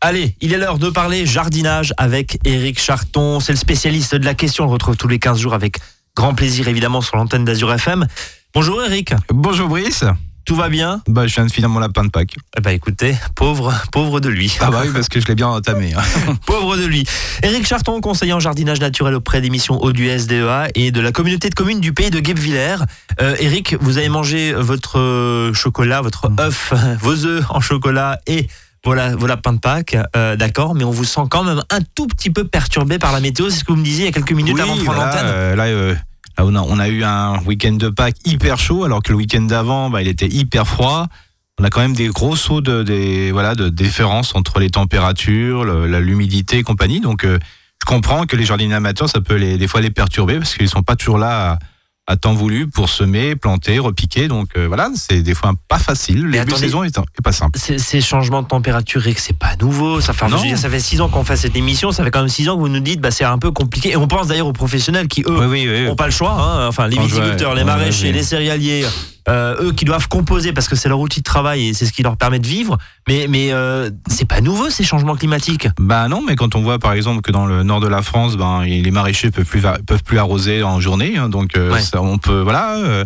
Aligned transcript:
Allez, 0.00 0.36
il 0.40 0.52
est 0.52 0.58
l'heure 0.58 0.78
de 0.78 0.90
parler 0.90 1.26
jardinage 1.26 1.92
avec 1.96 2.38
Eric 2.44 2.80
Charton. 2.80 3.40
C'est 3.40 3.52
le 3.52 3.58
spécialiste 3.58 4.14
de 4.14 4.24
la 4.24 4.34
question. 4.34 4.64
On 4.64 4.66
le 4.68 4.72
retrouve 4.74 4.96
tous 4.96 5.08
les 5.08 5.18
15 5.18 5.40
jours 5.40 5.54
avec 5.54 5.78
grand 6.16 6.34
plaisir, 6.34 6.68
évidemment, 6.68 7.00
sur 7.00 7.16
l'antenne 7.16 7.44
d'Azur 7.44 7.72
FM. 7.72 8.06
Bonjour 8.54 8.82
Eric. 8.84 9.12
Bonjour 9.30 9.68
Brice. 9.68 10.04
Tout 10.44 10.54
va 10.56 10.68
bien? 10.70 11.02
Bah, 11.08 11.26
je 11.26 11.34
viens 11.34 11.44
de 11.44 11.52
finir 11.52 11.68
mon 11.68 11.78
lapin 11.80 12.04
de 12.04 12.08
Pâques. 12.10 12.34
Eh 12.56 12.60
Bah 12.62 12.72
écoutez, 12.72 13.14
pauvre, 13.34 13.74
pauvre 13.92 14.18
de 14.18 14.30
lui. 14.30 14.56
Ah 14.60 14.70
bah 14.70 14.80
oui, 14.82 14.90
parce 14.94 15.08
que 15.10 15.20
je 15.20 15.26
l'ai 15.26 15.34
bien 15.34 15.48
entamé. 15.48 15.92
hein. 15.92 16.00
pauvre 16.46 16.78
de 16.78 16.86
lui. 16.86 17.04
Eric 17.42 17.66
Charton, 17.66 18.00
conseiller 18.00 18.32
en 18.32 18.40
jardinage 18.40 18.80
naturel 18.80 19.14
auprès 19.14 19.42
des 19.42 19.50
missions 19.50 19.82
eau 19.82 19.92
du 19.92 20.08
SDEA 20.08 20.68
et 20.74 20.90
de 20.90 21.00
la 21.02 21.12
communauté 21.12 21.50
de 21.50 21.54
communes 21.54 21.80
du 21.80 21.92
pays 21.92 22.08
de 22.10 22.18
Guebwiller. 22.20 22.76
Euh, 23.20 23.36
Eric, 23.40 23.76
vous 23.82 23.98
avez 23.98 24.08
mangé 24.08 24.54
votre 24.54 24.98
euh, 24.98 25.52
chocolat, 25.52 26.00
votre 26.00 26.30
œuf, 26.40 26.72
vos 27.00 27.26
œufs 27.26 27.44
en 27.50 27.60
chocolat 27.60 28.18
et 28.26 28.48
voilà, 28.84 29.14
vos 29.16 29.26
lapins 29.26 29.52
de 29.52 29.58
Pâques, 29.58 29.96
euh, 30.16 30.36
d'accord, 30.36 30.74
mais 30.74 30.84
on 30.84 30.90
vous 30.90 31.04
sent 31.04 31.22
quand 31.30 31.44
même 31.44 31.62
un 31.70 31.80
tout 31.94 32.06
petit 32.06 32.30
peu 32.30 32.44
perturbé 32.44 32.98
par 32.98 33.12
la 33.12 33.20
météo, 33.20 33.50
c'est 33.50 33.58
ce 33.58 33.64
que 33.64 33.72
vous 33.72 33.78
me 33.78 33.84
disiez 33.84 34.04
il 34.04 34.06
y 34.06 34.08
a 34.08 34.12
quelques 34.12 34.32
minutes 34.32 34.54
Oui, 34.54 34.60
avant 34.60 34.76
de 34.76 34.82
prendre 34.82 34.98
voilà, 34.98 35.12
l'antenne. 35.14 35.26
euh, 35.26 35.56
là, 35.56 35.64
euh, 35.64 35.94
là, 36.38 36.44
on, 36.46 36.54
a, 36.54 36.60
on 36.62 36.78
a 36.78 36.88
eu 36.88 37.02
un 37.04 37.38
week-end 37.44 37.72
de 37.72 37.88
Pâques 37.88 38.16
hyper 38.24 38.58
chaud, 38.58 38.84
alors 38.84 39.02
que 39.02 39.10
le 39.10 39.16
week-end 39.16 39.42
d'avant, 39.42 39.90
bah, 39.90 40.00
il 40.02 40.08
était 40.08 40.28
hyper 40.28 40.66
froid. 40.66 41.06
On 41.60 41.64
a 41.64 41.70
quand 41.70 41.80
même 41.80 41.94
des 41.94 42.06
gros 42.08 42.36
sauts 42.36 42.60
de, 42.60 42.84
des, 42.84 43.32
voilà, 43.32 43.56
de 43.56 43.68
différence 43.68 44.34
entre 44.36 44.60
les 44.60 44.70
températures, 44.70 45.64
l'humidité 45.64 46.58
et 46.58 46.62
compagnie. 46.62 47.00
Donc, 47.00 47.24
je 47.26 47.84
comprends 47.84 48.26
que 48.26 48.36
les 48.36 48.44
jardiniers 48.44 48.74
amateurs, 48.74 49.08
ça 49.08 49.20
peut 49.20 49.34
les, 49.34 49.58
des 49.58 49.66
fois 49.66 49.80
les 49.80 49.90
perturber 49.90 50.38
parce 50.38 50.54
qu'ils 50.54 50.68
sont 50.68 50.84
pas 50.84 50.94
toujours 50.94 51.18
là 51.18 51.52
à, 51.54 51.58
à 52.10 52.16
temps 52.16 52.32
voulu 52.32 52.66
pour 52.66 52.88
semer, 52.88 53.36
planter, 53.36 53.78
repiquer. 53.78 54.28
Donc, 54.28 54.48
euh, 54.56 54.66
voilà, 54.66 54.90
c'est 54.96 55.22
des 55.22 55.34
fois 55.34 55.52
pas 55.68 55.78
facile. 55.78 56.24
Le 56.24 56.32
début 56.32 56.52
de 56.52 56.56
saison 56.56 56.82
est, 56.82 56.96
est 56.98 57.22
pas 57.22 57.32
simple. 57.32 57.58
Ces, 57.58 58.00
changements 58.00 58.42
de 58.42 58.48
température, 58.48 59.06
Eric, 59.06 59.18
c'est 59.18 59.36
pas 59.36 59.54
nouveau. 59.60 60.00
Ça 60.00 60.14
fait, 60.14 60.26
dire, 60.42 60.56
ça 60.56 60.70
fait 60.70 60.80
six 60.80 61.02
ans 61.02 61.10
qu'on 61.10 61.22
fait 61.22 61.36
cette 61.36 61.54
émission. 61.54 61.92
Ça 61.92 62.02
fait 62.04 62.10
quand 62.10 62.20
même 62.20 62.30
six 62.30 62.48
ans 62.48 62.56
que 62.56 62.60
vous 62.60 62.68
nous 62.70 62.80
dites, 62.80 63.00
bah, 63.00 63.10
c'est 63.10 63.24
un 63.24 63.38
peu 63.38 63.50
compliqué. 63.50 63.90
Et 63.90 63.96
on 63.96 64.08
pense 64.08 64.28
d'ailleurs 64.28 64.46
aux 64.46 64.54
professionnels 64.54 65.06
qui, 65.06 65.20
eux, 65.26 65.38
Oui, 65.38 65.46
oui, 65.46 65.68
oui. 65.70 65.84
n'ont 65.84 65.96
pas 65.96 66.06
le 66.06 66.12
choix. 66.12 66.32
hein. 66.32 66.68
Enfin, 66.68 66.88
les 66.88 66.98
viticulteurs, 66.98 67.54
les 67.54 67.64
maraîchers, 67.64 68.10
les 68.10 68.22
céréaliers, 68.22 68.86
euh, 69.28 69.56
eux 69.62 69.72
qui 69.72 69.84
doivent 69.84 70.08
composer 70.08 70.52
parce 70.52 70.68
que 70.68 70.76
c'est 70.76 70.88
leur 70.88 71.00
outil 71.00 71.20
de 71.20 71.24
travail 71.24 71.68
et 71.68 71.74
c'est 71.74 71.86
ce 71.86 71.92
qui 71.92 72.02
leur 72.02 72.16
permet 72.16 72.38
de 72.38 72.46
vivre. 72.46 72.78
Mais, 73.06 73.26
mais 73.28 73.52
euh, 73.52 73.90
c'est 74.08 74.24
pas 74.26 74.40
nouveau 74.40 74.70
ces 74.70 74.84
changements 74.84 75.16
climatiques. 75.16 75.68
Bah 75.78 76.08
non, 76.08 76.22
mais 76.26 76.34
quand 76.34 76.54
on 76.54 76.62
voit 76.62 76.78
par 76.78 76.92
exemple 76.94 77.20
que 77.20 77.30
dans 77.32 77.46
le 77.46 77.62
nord 77.62 77.80
de 77.80 77.88
la 77.88 78.02
France, 78.02 78.36
ben 78.36 78.62
les 78.64 78.90
maraîchers 78.90 79.30
peuvent 79.30 79.44
plus 79.44 79.62
peuvent 79.86 80.02
plus 80.02 80.18
arroser 80.18 80.62
en 80.62 80.80
journée, 80.80 81.16
hein, 81.18 81.28
donc 81.28 81.56
euh, 81.56 81.72
Ouais. 81.72 81.80
ça, 81.82 82.00
on 82.02 82.18
peut 82.18 82.40
voilà. 82.40 82.76
euh, 82.76 83.04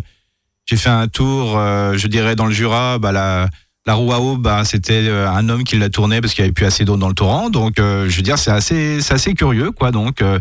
J'ai 0.65 0.77
fait 0.77 0.89
un 0.89 1.07
tour, 1.09 1.55
euh, 1.57 1.97
je 1.97 2.07
dirais 2.07 2.35
dans 2.35 2.45
le 2.45 2.53
Jura, 2.53 2.97
bah 2.99 3.11
la 3.11 3.49
la 3.85 3.95
roue 3.95 4.13
à 4.13 4.19
eau, 4.21 4.37
bah 4.37 4.63
c'était 4.63 5.03
euh, 5.07 5.29
un 5.29 5.49
homme 5.49 5.65
qui 5.65 5.75
l'a 5.77 5.89
tournée 5.89 6.21
parce 6.21 6.33
qu'il 6.33 6.41
y 6.43 6.45
avait 6.45 6.53
plus 6.53 6.65
assez 6.65 6.85
d'eau 6.85 6.95
dans 6.95 7.09
le 7.09 7.13
torrent, 7.13 7.49
donc 7.49 7.79
euh, 7.79 8.07
je 8.09 8.15
veux 8.15 8.21
dire 8.21 8.37
c'est 8.37 8.49
assez 8.51 9.01
c'est 9.01 9.13
assez 9.13 9.33
curieux 9.33 9.71
quoi. 9.71 9.91
Donc 9.91 10.21
euh, 10.21 10.39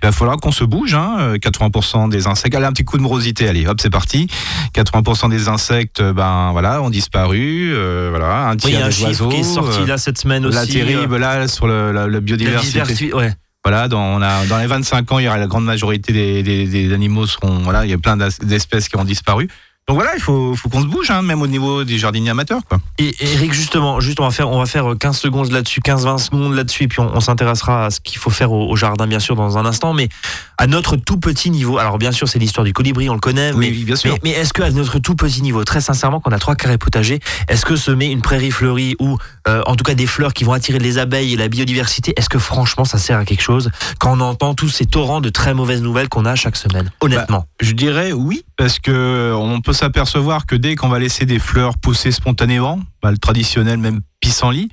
il 0.00 0.06
va 0.06 0.12
falloir 0.12 0.36
qu'on 0.36 0.52
se 0.52 0.62
bouge. 0.62 0.94
Hein, 0.94 1.16
euh, 1.18 1.36
80% 1.36 2.08
des 2.08 2.28
insectes, 2.28 2.54
allez 2.54 2.66
un 2.66 2.72
petit 2.72 2.84
coup 2.84 2.96
de 2.96 3.02
morosité, 3.02 3.48
allez 3.48 3.66
hop 3.66 3.80
c'est 3.80 3.90
parti. 3.90 4.28
80% 4.74 5.28
des 5.28 5.48
insectes, 5.48 6.00
ben 6.02 6.50
voilà, 6.52 6.82
ont 6.82 6.90
disparu. 6.90 7.72
euh, 7.74 8.08
voilà, 8.10 8.48
un 8.48 8.52
Oui, 8.52 8.58
tiers 8.58 8.70
il 8.70 8.78
y 8.78 8.82
a 8.82 8.84
un 8.84 8.88
des 8.88 8.94
chiffre 8.94 9.08
oiseaux. 9.08 9.28
qui 9.28 9.36
est 9.38 9.42
sorti 9.42 9.86
là 9.86 9.98
cette 9.98 10.18
semaine 10.18 10.46
aussi. 10.46 10.54
la 10.56 10.66
terrible 10.66 11.16
là 11.16 11.48
sur 11.48 11.66
le, 11.66 11.90
la, 11.90 12.02
la 12.02 12.08
la 12.08 12.20
biodiversité. 12.20 12.72
diversité, 12.80 13.12
ouais. 13.12 13.32
Voilà, 13.64 13.88
dans, 13.88 13.98
on 14.02 14.20
a, 14.22 14.44
dans 14.46 14.58
les 14.58 14.66
25 14.66 15.10
ans, 15.10 15.18
il 15.18 15.24
y 15.24 15.28
aura 15.28 15.38
la 15.38 15.46
grande 15.46 15.64
majorité 15.64 16.12
des, 16.12 16.42
des, 16.42 16.66
des 16.66 16.92
animaux 16.92 17.26
seront. 17.26 17.60
Voilà, 17.60 17.84
il 17.86 17.90
y 17.90 17.94
a 17.94 17.98
plein 17.98 18.16
d'espèces 18.42 18.88
qui 18.90 18.96
ont 18.98 19.04
disparu. 19.04 19.48
Donc 19.86 19.96
voilà, 19.98 20.12
il 20.16 20.20
faut, 20.22 20.54
faut 20.56 20.70
qu'on 20.70 20.80
se 20.80 20.86
bouge, 20.86 21.10
hein, 21.10 21.20
même 21.20 21.42
au 21.42 21.46
niveau 21.46 21.84
des 21.84 21.98
jardiniers 21.98 22.30
amateurs. 22.30 22.62
Quoi. 22.66 22.78
Et 22.98 23.14
Eric, 23.20 23.52
justement, 23.52 24.00
juste 24.00 24.18
on 24.18 24.24
va 24.24 24.30
faire, 24.30 24.48
on 24.48 24.58
va 24.58 24.64
faire 24.64 24.86
15 24.98 25.18
secondes 25.18 25.50
là-dessus, 25.50 25.80
15-20 25.80 26.18
secondes 26.18 26.54
là-dessus, 26.54 26.84
et 26.84 26.88
puis 26.88 27.00
on, 27.00 27.14
on 27.14 27.20
s'intéressera 27.20 27.86
à 27.86 27.90
ce 27.90 28.00
qu'il 28.00 28.16
faut 28.18 28.30
faire 28.30 28.50
au, 28.50 28.70
au 28.70 28.76
jardin, 28.76 29.06
bien 29.06 29.18
sûr, 29.18 29.36
dans 29.36 29.58
un 29.58 29.66
instant, 29.66 29.92
mais 29.92 30.08
à 30.56 30.66
notre 30.66 30.96
tout 30.96 31.18
petit 31.18 31.50
niveau. 31.50 31.76
Alors, 31.76 31.98
bien 31.98 32.12
sûr, 32.12 32.26
c'est 32.28 32.38
l'histoire 32.38 32.64
du 32.64 32.72
colibri, 32.72 33.10
on 33.10 33.14
le 33.14 33.20
connaît, 33.20 33.52
mais, 33.52 33.68
Oui, 33.68 33.84
bien 33.84 33.96
sûr. 33.96 34.14
mais, 34.14 34.20
mais 34.24 34.30
est-ce 34.30 34.54
qu'à 34.54 34.70
notre 34.70 34.98
tout 35.00 35.16
petit 35.16 35.42
niveau, 35.42 35.64
très 35.64 35.82
sincèrement, 35.82 36.18
qu'on 36.18 36.32
a 36.32 36.38
trois 36.38 36.54
carrés 36.54 36.78
potagers, 36.78 37.20
est-ce 37.48 37.66
que 37.66 37.76
semer 37.76 38.06
une 38.06 38.22
prairie 38.22 38.52
fleurie 38.52 38.96
ou 39.00 39.18
euh, 39.48 39.60
en 39.66 39.76
tout 39.76 39.84
cas 39.84 39.94
des 39.94 40.06
fleurs 40.06 40.32
qui 40.32 40.44
vont 40.44 40.54
attirer 40.54 40.78
les 40.78 40.96
abeilles 40.96 41.34
et 41.34 41.36
la 41.36 41.48
biodiversité, 41.48 42.14
est-ce 42.16 42.30
que 42.30 42.38
franchement 42.38 42.86
ça 42.86 42.96
sert 42.96 43.18
à 43.18 43.26
quelque 43.26 43.42
chose 43.42 43.70
quand 43.98 44.16
on 44.16 44.20
entend 44.20 44.54
tous 44.54 44.70
ces 44.70 44.86
torrents 44.86 45.20
de 45.20 45.28
très 45.28 45.52
mauvaises 45.52 45.82
nouvelles 45.82 46.08
qu'on 46.08 46.24
a 46.24 46.34
chaque 46.36 46.56
semaine 46.56 46.90
Honnêtement? 47.02 47.44
Je 47.60 47.72
dirais 47.72 48.12
oui, 48.12 48.44
parce 48.56 48.78
que 48.78 49.34
on 49.36 49.60
peut 49.60 49.73
s'apercevoir 49.74 50.46
que 50.46 50.56
dès 50.56 50.74
qu'on 50.76 50.88
va 50.88 50.98
laisser 50.98 51.26
des 51.26 51.38
fleurs 51.38 51.76
pousser 51.78 52.10
spontanément, 52.12 52.80
bah, 53.02 53.10
le 53.10 53.18
traditionnel 53.18 53.78
même 53.78 54.00
pissenlit, 54.20 54.68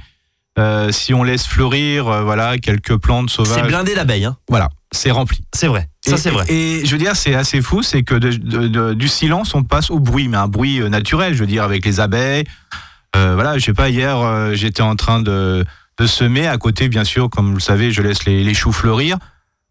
euh, 0.60 0.92
si 0.92 1.14
on 1.14 1.24
laisse 1.24 1.46
fleurir, 1.46 2.08
euh, 2.08 2.24
voilà, 2.24 2.58
quelques 2.58 2.98
plantes 2.98 3.30
c'est 3.30 3.36
sauvages, 3.38 3.68
blindé 3.68 3.96
d'abeilles, 3.96 4.26
hein. 4.26 4.38
voilà, 4.50 4.70
c'est 4.92 5.12
rempli. 5.12 5.42
c'est 5.54 5.68
vrai. 5.68 5.90
Ça, 6.06 6.14
Et- 6.16 6.18
c'est 6.18 6.30
vrai. 6.30 6.46
Et, 6.50 6.86
je 6.86 6.92
veux 6.92 6.98
dire, 6.98 7.16
c'est 7.16 7.36
assez 7.36 7.62
fou, 7.62 7.84
c'est 7.84 8.04
que 8.04 8.16
de- 8.16 8.32
de- 8.32 8.68
de- 8.68 8.94
du 8.94 9.08
silence, 9.08 9.54
on 9.56 9.64
passe 9.64 9.90
au 9.92 10.00
bruit, 10.00 10.28
mais 10.28 10.38
un 10.38 10.48
bruit 10.48 10.82
euh, 10.82 10.90
naturel, 10.90 11.34
je 11.36 11.40
veux 11.40 11.48
dire, 11.48 11.64
avec 11.64 11.86
les 11.86 12.00
abeilles. 12.00 12.44
Euh, 13.16 13.34
voilà, 13.36 13.58
je 13.58 13.66
sais 13.66 13.74
pas, 13.74 13.90
hier, 13.90 14.54
j'étais 14.56 14.82
en 14.82 14.96
train 14.96 15.22
de, 15.22 15.66
de 16.00 16.08
semer. 16.08 16.48
À 16.48 16.58
côté, 16.58 16.88
bien 16.90 17.04
sûr, 17.04 17.30
comme 17.30 17.48
vous 17.50 17.56
le 17.56 17.60
savez, 17.62 17.92
je 17.92 18.02
laisse 18.02 18.26
les, 18.26 18.44
les 18.44 18.54
choux 18.54 18.72
fleurir. 18.72 19.18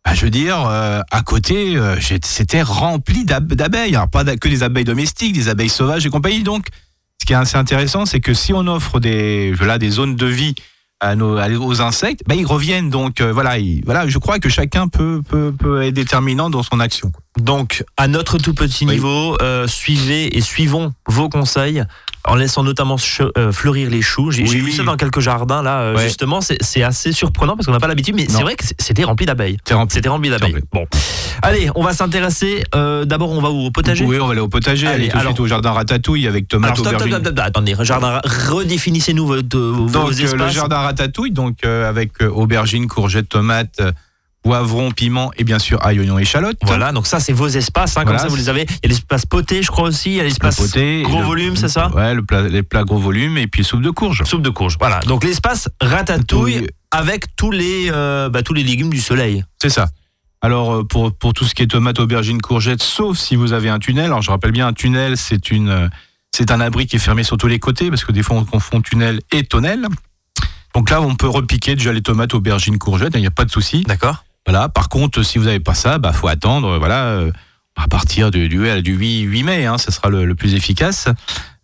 Bah, 0.04 0.14
je 0.14 0.24
veux 0.24 0.30
dire, 0.30 0.66
euh, 0.66 1.00
à 1.10 1.22
côté, 1.22 1.76
euh, 1.76 1.96
c'était 2.22 2.62
rempli 2.62 3.24
d'ab- 3.24 3.52
d'abeilles. 3.52 3.94
Alors, 3.94 4.08
pas 4.08 4.24
que 4.24 4.48
des 4.48 4.62
abeilles 4.62 4.84
domestiques, 4.84 5.34
des 5.34 5.48
abeilles 5.48 5.68
sauvages 5.68 6.06
et 6.06 6.10
compagnie. 6.10 6.42
Donc, 6.42 6.66
ce 7.20 7.26
qui 7.26 7.34
est 7.34 7.36
assez 7.36 7.56
intéressant, 7.56 8.06
c'est 8.06 8.20
que 8.20 8.32
si 8.32 8.52
on 8.54 8.66
offre 8.66 8.98
des, 8.98 9.52
voilà, 9.52 9.78
des 9.78 9.90
zones 9.90 10.16
de 10.16 10.26
vie 10.26 10.54
à 11.00 11.16
nos, 11.16 11.38
aux 11.62 11.80
insectes, 11.82 12.22
bah, 12.26 12.34
ils 12.34 12.46
reviennent. 12.46 12.88
Donc, 12.90 13.20
euh, 13.20 13.30
voilà, 13.32 13.56
voilà, 13.84 14.08
je 14.08 14.18
crois 14.18 14.38
que 14.38 14.48
chacun 14.48 14.88
peut, 14.88 15.20
peut, 15.28 15.52
peut 15.58 15.82
être 15.82 15.94
déterminant 15.94 16.48
dans 16.48 16.62
son 16.62 16.80
action. 16.80 17.12
Donc, 17.38 17.84
à 17.96 18.08
notre 18.08 18.38
tout 18.38 18.54
petit 18.54 18.84
Oui. 18.84 18.94
niveau, 18.94 19.36
euh, 19.40 19.66
suivez 19.68 20.36
et 20.36 20.40
suivons 20.40 20.92
vos 21.06 21.28
conseils 21.28 21.84
en 22.26 22.34
laissant 22.34 22.64
notamment 22.64 22.96
euh, 23.38 23.52
fleurir 23.52 23.88
les 23.88 24.02
choux. 24.02 24.30
J'ai 24.30 24.42
Oui. 24.42 24.58
vu 24.58 24.72
ça 24.72 24.82
dans 24.82 24.96
quelques 24.96 25.20
jardins 25.20 25.62
là, 25.62 25.78
euh, 25.80 25.96
Ouais. 25.96 26.04
justement. 26.04 26.40
C'est 26.40 26.82
assez 26.82 27.12
surprenant 27.12 27.54
parce 27.56 27.66
qu'on 27.66 27.72
n'a 27.72 27.78
pas 27.78 27.86
l'habitude, 27.88 28.14
mais 28.16 28.26
c'est 28.28 28.42
vrai 28.42 28.56
que 28.56 28.64
c'était 28.78 29.04
rempli 29.04 29.26
d'abeilles. 29.26 29.56
C'était 29.88 30.08
rempli 30.08 30.28
d'abeilles. 30.28 30.56
Bon, 30.72 30.86
allez, 31.40 31.70
on 31.76 31.82
va 31.84 31.94
s'intéresser. 31.94 32.64
euh, 32.74 33.04
D'abord, 33.04 33.30
on 33.30 33.40
va 33.40 33.48
au 33.48 33.70
potager. 33.70 34.04
Oui, 34.04 34.18
on 34.20 34.26
va 34.26 34.32
aller 34.32 34.40
au 34.40 34.48
potager, 34.48 34.86
Allez, 34.88 34.96
aller 35.04 35.08
tout 35.08 35.16
de 35.16 35.20
alors- 35.20 35.32
suite 35.32 35.40
au 35.40 35.46
jardin 35.46 35.70
ratatouille 35.70 36.26
avec 36.26 36.48
tomates, 36.48 36.72
Alors, 36.72 36.78
stop, 36.78 36.88
stop, 36.88 37.06
aubergines. 37.06 37.24
stop, 37.24 37.34
stop, 37.36 37.46
attendez, 37.46 37.76
jardin, 37.80 38.20
redéfinissez-nous 38.24 39.26
vos, 39.26 39.36
vos 39.36 39.86
Donc 39.88 40.10
le 40.10 40.48
jardin 40.50 40.78
ratatouille, 40.78 41.30
donc 41.30 41.64
avec 41.64 42.20
aubergines, 42.22 42.86
courgettes, 42.88 43.28
tomates, 43.30 43.80
poivrons, 44.42 44.90
piments 44.90 45.30
et 45.36 45.44
bien 45.44 45.58
sûr 45.58 45.84
ail, 45.84 46.00
oignons, 46.00 46.18
échalotes. 46.18 46.56
Voilà, 46.62 46.92
donc 46.92 47.06
ça, 47.06 47.20
c'est 47.20 47.32
vos 47.32 47.48
espaces. 47.48 47.96
hein, 47.96 48.00
comme 48.04 48.14
Voilà. 48.14 48.22
ça, 48.22 48.28
vous 48.28 48.36
les 48.36 48.48
avez. 48.48 48.62
Il 48.62 48.74
y 48.84 48.86
a 48.86 48.88
l'espace 48.88 49.26
poté, 49.26 49.62
je 49.62 49.68
crois 49.70 49.88
aussi. 49.88 50.10
Il 50.10 50.14
y 50.16 50.20
a 50.20 50.22
Le 50.22 50.28
l'espace 50.28 50.58
gros 51.02 51.18
le- 51.20 51.24
volume, 51.24 51.56
c'est 51.56 51.68
ça 51.68 51.88
Ouais, 51.94 52.14
le 52.14 52.22
plat- 52.22 52.48
les 52.48 52.62
plats 52.62 52.84
gros 52.84 52.98
volume 52.98 53.36
et 53.38 53.46
puis 53.46 53.64
soupe 53.64 53.82
de 53.82 53.90
courge. 53.90 54.22
Soupe 54.24 54.42
de 54.42 54.50
courge. 54.50 54.76
Voilà. 54.80 55.00
Donc 55.00 55.24
l'espace 55.24 55.68
ratatouille 55.80 56.60
Oui. 56.60 56.66
avec 56.90 57.36
tous 57.36 57.50
les, 57.50 57.90
euh, 57.90 58.28
bah, 58.30 58.42
tous 58.42 58.54
les 58.54 58.62
légumes 58.62 58.90
du 58.90 59.00
soleil. 59.00 59.44
C'est 59.60 59.68
ça. 59.70 59.88
Alors 60.42 60.72
euh, 60.74 60.84
pour, 60.84 61.12
pour 61.14 61.34
tout 61.34 61.44
ce 61.44 61.54
qui 61.54 61.62
est 61.62 61.66
tomates, 61.66 62.00
aubergines, 62.00 62.40
courgettes, 62.40 62.82
sauf 62.82 63.18
si 63.18 63.36
vous 63.36 63.52
avez 63.52 63.68
un 63.68 63.78
tunnel. 63.78 64.06
Alors 64.06 64.22
je 64.22 64.30
rappelle 64.30 64.52
bien, 64.52 64.66
un 64.68 64.72
tunnel, 64.72 65.18
c'est 65.18 65.50
une, 65.50 65.68
euh, 65.68 65.88
c'est 66.34 66.50
un 66.50 66.60
abri 66.60 66.86
qui 66.86 66.96
est 66.96 67.00
fermé 67.00 67.24
sur 67.24 67.36
tous 67.36 67.46
les 67.48 67.58
côtés 67.58 67.90
parce 67.90 68.04
que 68.04 68.12
des 68.12 68.22
fois 68.22 68.36
on 68.36 68.44
confond 68.46 68.80
tunnel 68.80 69.20
et 69.32 69.42
tonnelle. 69.44 69.86
Donc 70.74 70.88
là, 70.88 71.02
on 71.02 71.16
peut 71.16 71.28
repiquer 71.28 71.74
déjà 71.74 71.92
les 71.92 72.00
tomates, 72.00 72.32
aubergines, 72.32 72.78
courgettes, 72.78 73.12
il 73.16 73.20
n'y 73.20 73.26
a 73.26 73.30
pas 73.32 73.44
de 73.44 73.50
souci. 73.50 73.82
D'accord 73.88 74.24
Voilà. 74.46 74.68
Par 74.68 74.88
contre, 74.88 75.22
si 75.22 75.38
vous 75.38 75.44
n'avez 75.44 75.60
pas 75.60 75.74
ça, 75.74 75.98
bah 75.98 76.12
faut 76.12 76.28
attendre. 76.28 76.78
Voilà, 76.78 77.04
euh, 77.06 77.32
à 77.76 77.88
partir 77.88 78.30
du, 78.30 78.48
du, 78.48 78.82
du 78.82 78.94
8, 78.94 79.22
8 79.22 79.42
mai, 79.42 79.66
hein, 79.66 79.78
ça 79.78 79.90
sera 79.90 80.08
le, 80.08 80.24
le 80.24 80.34
plus 80.34 80.54
efficace. 80.54 81.08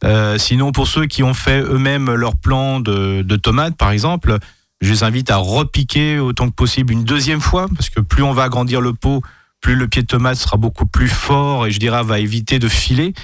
Euh, 0.05 0.39
sinon, 0.39 0.73
pour 0.73 0.87
ceux 0.87 1.07
qui 1.07 1.23
ont 1.23 1.35
fait 1.35 1.61
eux-mêmes 1.61 2.13
leur 2.15 2.37
plan 2.37 2.81
de, 2.81 3.23
de 3.23 3.37
tomates, 3.37 3.77
par 3.77 3.91
exemple, 3.91 4.39
je 4.81 4.93
les 4.93 5.03
invite 5.03 5.31
à 5.31 5.37
repiquer 5.37 6.19
autant 6.19 6.49
que 6.49 6.55
possible 6.55 6.93
une 6.93 7.05
deuxième 7.05 7.41
fois, 7.41 7.67
parce 7.75 7.91
que 7.91 8.01
plus 8.01 8.23
on 8.23 8.33
va 8.33 8.45
agrandir 8.45 8.81
le 8.81 8.93
pot, 8.93 9.23
plus 9.61 9.75
le 9.75 9.89
pied 9.89 10.03
de 10.03 10.07
tomate 10.07 10.37
sera 10.37 10.59
beaucoup 10.59 10.87
plus 10.87 11.09
fort 11.09 11.67
et 11.67 11.71
je 11.71 11.81
dirais 11.81 12.03
va 12.03 12.19
éviter 12.21 12.59
de 12.59 12.69
filer. 12.69 13.15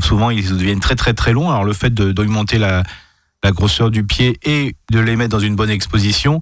Souvent, 0.00 0.30
ils 0.30 0.48
deviennent 0.48 0.80
très 0.80 0.96
très 0.96 1.14
très 1.14 1.32
longs. 1.32 1.50
Alors 1.50 1.64
le 1.64 1.72
fait 1.72 1.92
d'augmenter 1.92 2.58
la, 2.58 2.82
la 3.42 3.52
grosseur 3.52 3.90
du 3.90 4.04
pied 4.04 4.38
et 4.44 4.76
de 4.90 4.98
les 4.98 5.14
mettre 5.14 5.30
dans 5.30 5.40
une 5.40 5.56
bonne 5.56 5.70
exposition 5.70 6.40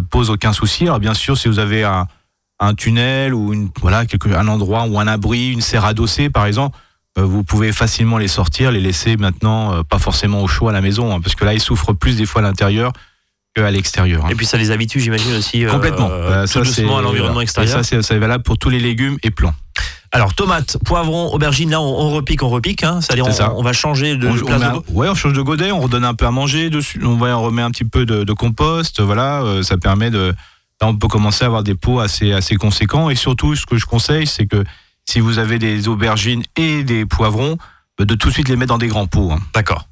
pose 0.00 0.30
aucun 0.30 0.52
souci. 0.52 0.84
Alors 0.84 1.00
bien 1.00 1.14
sûr, 1.14 1.36
si 1.36 1.48
vous 1.48 1.58
avez 1.58 1.84
un, 1.84 2.06
un 2.60 2.74
tunnel 2.74 3.34
ou 3.34 3.52
une, 3.52 3.68
voilà, 3.80 4.06
quelque, 4.06 4.28
un 4.30 4.48
endroit 4.48 4.84
ou 4.86 4.98
un 4.98 5.06
abri, 5.06 5.50
une 5.50 5.60
serre 5.60 5.84
adossée 5.84 6.30
par 6.30 6.46
exemple, 6.46 6.78
euh, 7.18 7.22
vous 7.24 7.42
pouvez 7.44 7.72
facilement 7.72 8.16
les 8.18 8.28
sortir, 8.28 8.70
les 8.72 8.80
laisser 8.80 9.16
maintenant 9.16 9.74
euh, 9.74 9.82
pas 9.82 9.98
forcément 9.98 10.42
au 10.42 10.46
chaud 10.48 10.68
à 10.68 10.72
la 10.72 10.80
maison, 10.80 11.14
hein, 11.14 11.20
parce 11.20 11.34
que 11.34 11.44
là 11.44 11.52
ils 11.52 11.60
souffrent 11.60 11.92
plus 11.92 12.16
des 12.16 12.24
fois 12.26 12.40
à 12.40 12.44
l'intérieur 12.44 12.92
qu'à 13.54 13.70
l'extérieur. 13.70 14.24
hein. 14.24 14.28
Et 14.30 14.34
puis 14.34 14.46
ça 14.46 14.56
les 14.56 14.70
habitue, 14.70 14.98
j'imagine 15.00 15.34
aussi. 15.34 15.64
euh, 15.66 15.70
Complètement. 15.70 16.08
euh, 16.10 16.46
Euh, 16.46 16.62
doucement 16.62 16.96
à 16.98 17.02
l'environnement 17.02 17.42
extérieur. 17.42 17.80
Et 17.80 17.82
ça, 17.82 18.02
c'est 18.02 18.18
valable 18.18 18.42
pour 18.44 18.56
tous 18.56 18.70
les 18.70 18.80
légumes 18.80 19.18
et 19.22 19.30
plants. 19.30 19.52
Alors 20.14 20.34
tomate, 20.34 20.76
poivron, 20.84 21.32
aubergine, 21.32 21.70
là 21.70 21.80
on, 21.80 22.10
repique, 22.10 22.42
on 22.42 22.50
repique, 22.50 22.84
hein. 22.84 23.00
c'est-à-dire 23.00 23.26
on, 23.56 23.62
va 23.62 23.72
changer 23.72 24.16
de, 24.16 24.28
on, 24.28 24.94
Ouais, 24.94 25.08
on 25.08 25.14
change 25.14 25.32
de 25.32 25.40
godet, 25.40 25.72
on 25.72 25.80
redonne 25.80 26.04
un 26.04 26.12
peu 26.12 26.26
à 26.26 26.30
manger 26.30 26.68
dessus, 26.68 27.00
on, 27.02 27.16
va, 27.16 27.38
on 27.38 27.42
remet 27.42 27.62
un 27.62 27.70
petit 27.70 27.86
peu 27.86 28.04
de, 28.04 28.32
compost, 28.34 29.00
voilà, 29.00 29.42
euh, 29.42 29.62
ça 29.62 29.78
permet 29.78 30.10
de... 30.10 30.34
Là 30.80 30.88
on 30.88 30.96
peut 30.96 31.08
commencer 31.08 31.44
à 31.44 31.46
avoir 31.46 31.62
des 31.62 31.74
pots 31.74 32.00
assez, 32.00 32.32
assez 32.32 32.56
conséquents 32.56 33.08
et 33.08 33.14
surtout 33.14 33.54
ce 33.54 33.64
que 33.64 33.76
je 33.78 33.86
conseille 33.86 34.26
c'est 34.26 34.46
que 34.46 34.64
si 35.08 35.20
vous 35.20 35.38
avez 35.38 35.58
des 35.58 35.88
aubergines 35.88 36.42
et 36.56 36.82
des 36.82 37.06
poivrons, 37.06 37.56
de 37.98 38.14
tout 38.14 38.28
de 38.28 38.32
suite 38.32 38.48
les 38.48 38.56
mettre 38.56 38.70
dans 38.70 38.78
des 38.78 38.88
grands 38.88 39.06
pots. 39.06 39.30
Hein. 39.32 39.40
D'accord. 39.54 39.86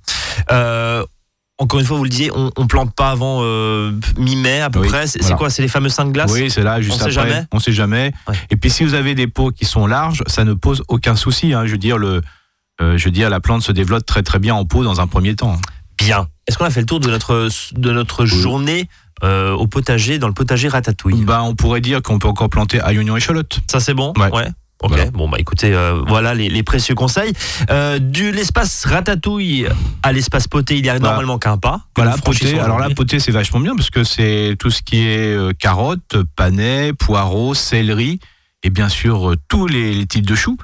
Euh, 0.51 1.05
encore 1.61 1.79
une 1.79 1.85
fois, 1.85 1.99
vous 1.99 2.05
le 2.05 2.11
disiez, 2.11 2.31
on, 2.35 2.51
on 2.57 2.67
plante 2.67 2.95
pas 2.95 3.11
avant 3.11 3.41
euh, 3.43 3.93
mi-mai 4.17 4.63
à 4.63 4.71
peu 4.71 4.81
près. 4.81 5.07
C'est 5.07 5.35
quoi 5.35 5.51
C'est 5.51 5.61
les 5.61 5.69
fameux 5.69 5.91
5 5.91 6.11
glaces 6.11 6.33
Oui, 6.33 6.51
c'est 6.51 6.63
là, 6.63 6.81
juste 6.81 6.95
on 6.95 6.97
après. 6.97 7.11
Sait 7.11 7.15
jamais. 7.15 7.45
On 7.53 7.61
sait 7.61 7.73
jamais. 7.73 8.13
Et 8.51 8.57
puis 8.57 8.71
si 8.71 8.83
vous 8.83 8.95
avez 8.95 9.15
des 9.15 9.27
pots 9.27 9.51
qui 9.51 9.67
sont 9.67 9.87
larges, 9.87 10.23
ça 10.27 10.45
ne 10.45 10.55
pose 10.55 10.83
aucun 10.89 11.17
souci. 11.17 11.53
Hein. 11.53 11.67
Je 11.67 11.73
veux 11.73 11.79
dire, 11.79 11.99
le, 11.99 12.23
euh, 12.81 12.97
je 12.97 13.05
veux 13.05 13.11
dire, 13.11 13.29
la 13.29 13.41
plante 13.41 13.63
se 13.63 13.73
développe 13.73 14.07
très 14.07 14.23
très 14.23 14.39
bien 14.39 14.55
en 14.55 14.65
pot 14.65 14.83
dans 14.85 15.03
un 15.03 15.07
premier 15.07 15.37
temps. 15.37 15.59
Bien. 15.99 16.29
Est-ce 16.47 16.57
qu'on 16.57 16.65
a 16.65 16.71
fait 16.71 16.81
le 16.81 16.87
tour 16.87 16.99
de 16.99 17.11
notre, 17.11 17.51
de 17.75 17.91
notre 17.93 18.25
journée 18.25 18.89
euh, 19.23 19.53
au 19.53 19.67
potager, 19.67 20.19
dans 20.19 20.29
le 20.29 20.35
potager 20.35 20.69
ratatouille? 20.69 21.23
Bah, 21.25 21.43
On 21.43 21.55
pourrait 21.55 21.83
dire 21.83 22.01
qu'on 22.01 22.19
peut 22.19 22.29
encore 22.29 22.49
planter 22.49 22.81
à 22.81 22.95
et 22.95 23.17
échalote. 23.17 23.61
Ça 23.71 23.81
c'est 23.81 23.93
bon? 23.95 24.15
Ouais. 24.17 24.49
Ok, 24.83 25.11
bon 25.13 25.29
bah 25.29 25.37
écoutez, 25.39 25.75
euh, 25.75 26.03
voilà 26.07 26.35
les, 26.35 26.63
précieux 26.63 26.95
conseils. 26.95 27.33
Euh, 27.71 27.99
du 27.99 28.33
l'espace 28.33 28.87
ratatouille 28.87 29.67
à 30.03 30.13
l'espace 30.13 30.49
poté, 30.49 30.79
il 30.79 30.87
y 30.87 30.89
a 30.89 30.99
normalement 30.99 31.39
qu'un 31.39 31.59
pas. 31.59 31.83
Voilà, 31.97 32.17
poté. 32.17 32.59
Alors 32.59 32.79
là, 32.79 32.89
poté, 32.91 33.21
c'est 33.21 33.33
vachement 33.33 33.61
bien 33.61 33.77
parce 33.77 33.91
que 33.91 34.05
c'est 34.05 34.57
tout 34.59 34.71
ce 34.71 34.83
qui 34.83 35.07
est 35.07 35.37
euh, 35.37 35.53
carottes, 35.53 36.17
panais, 36.35 36.93
poireaux, 36.95 37.55
céleri 37.55 38.21
et 38.63 38.71
bien 38.71 38.89
sûr 38.89 39.35
tous 39.49 39.67
les, 39.67 40.07
types 40.07 40.27
de 40.27 40.35
choux. 40.35 40.57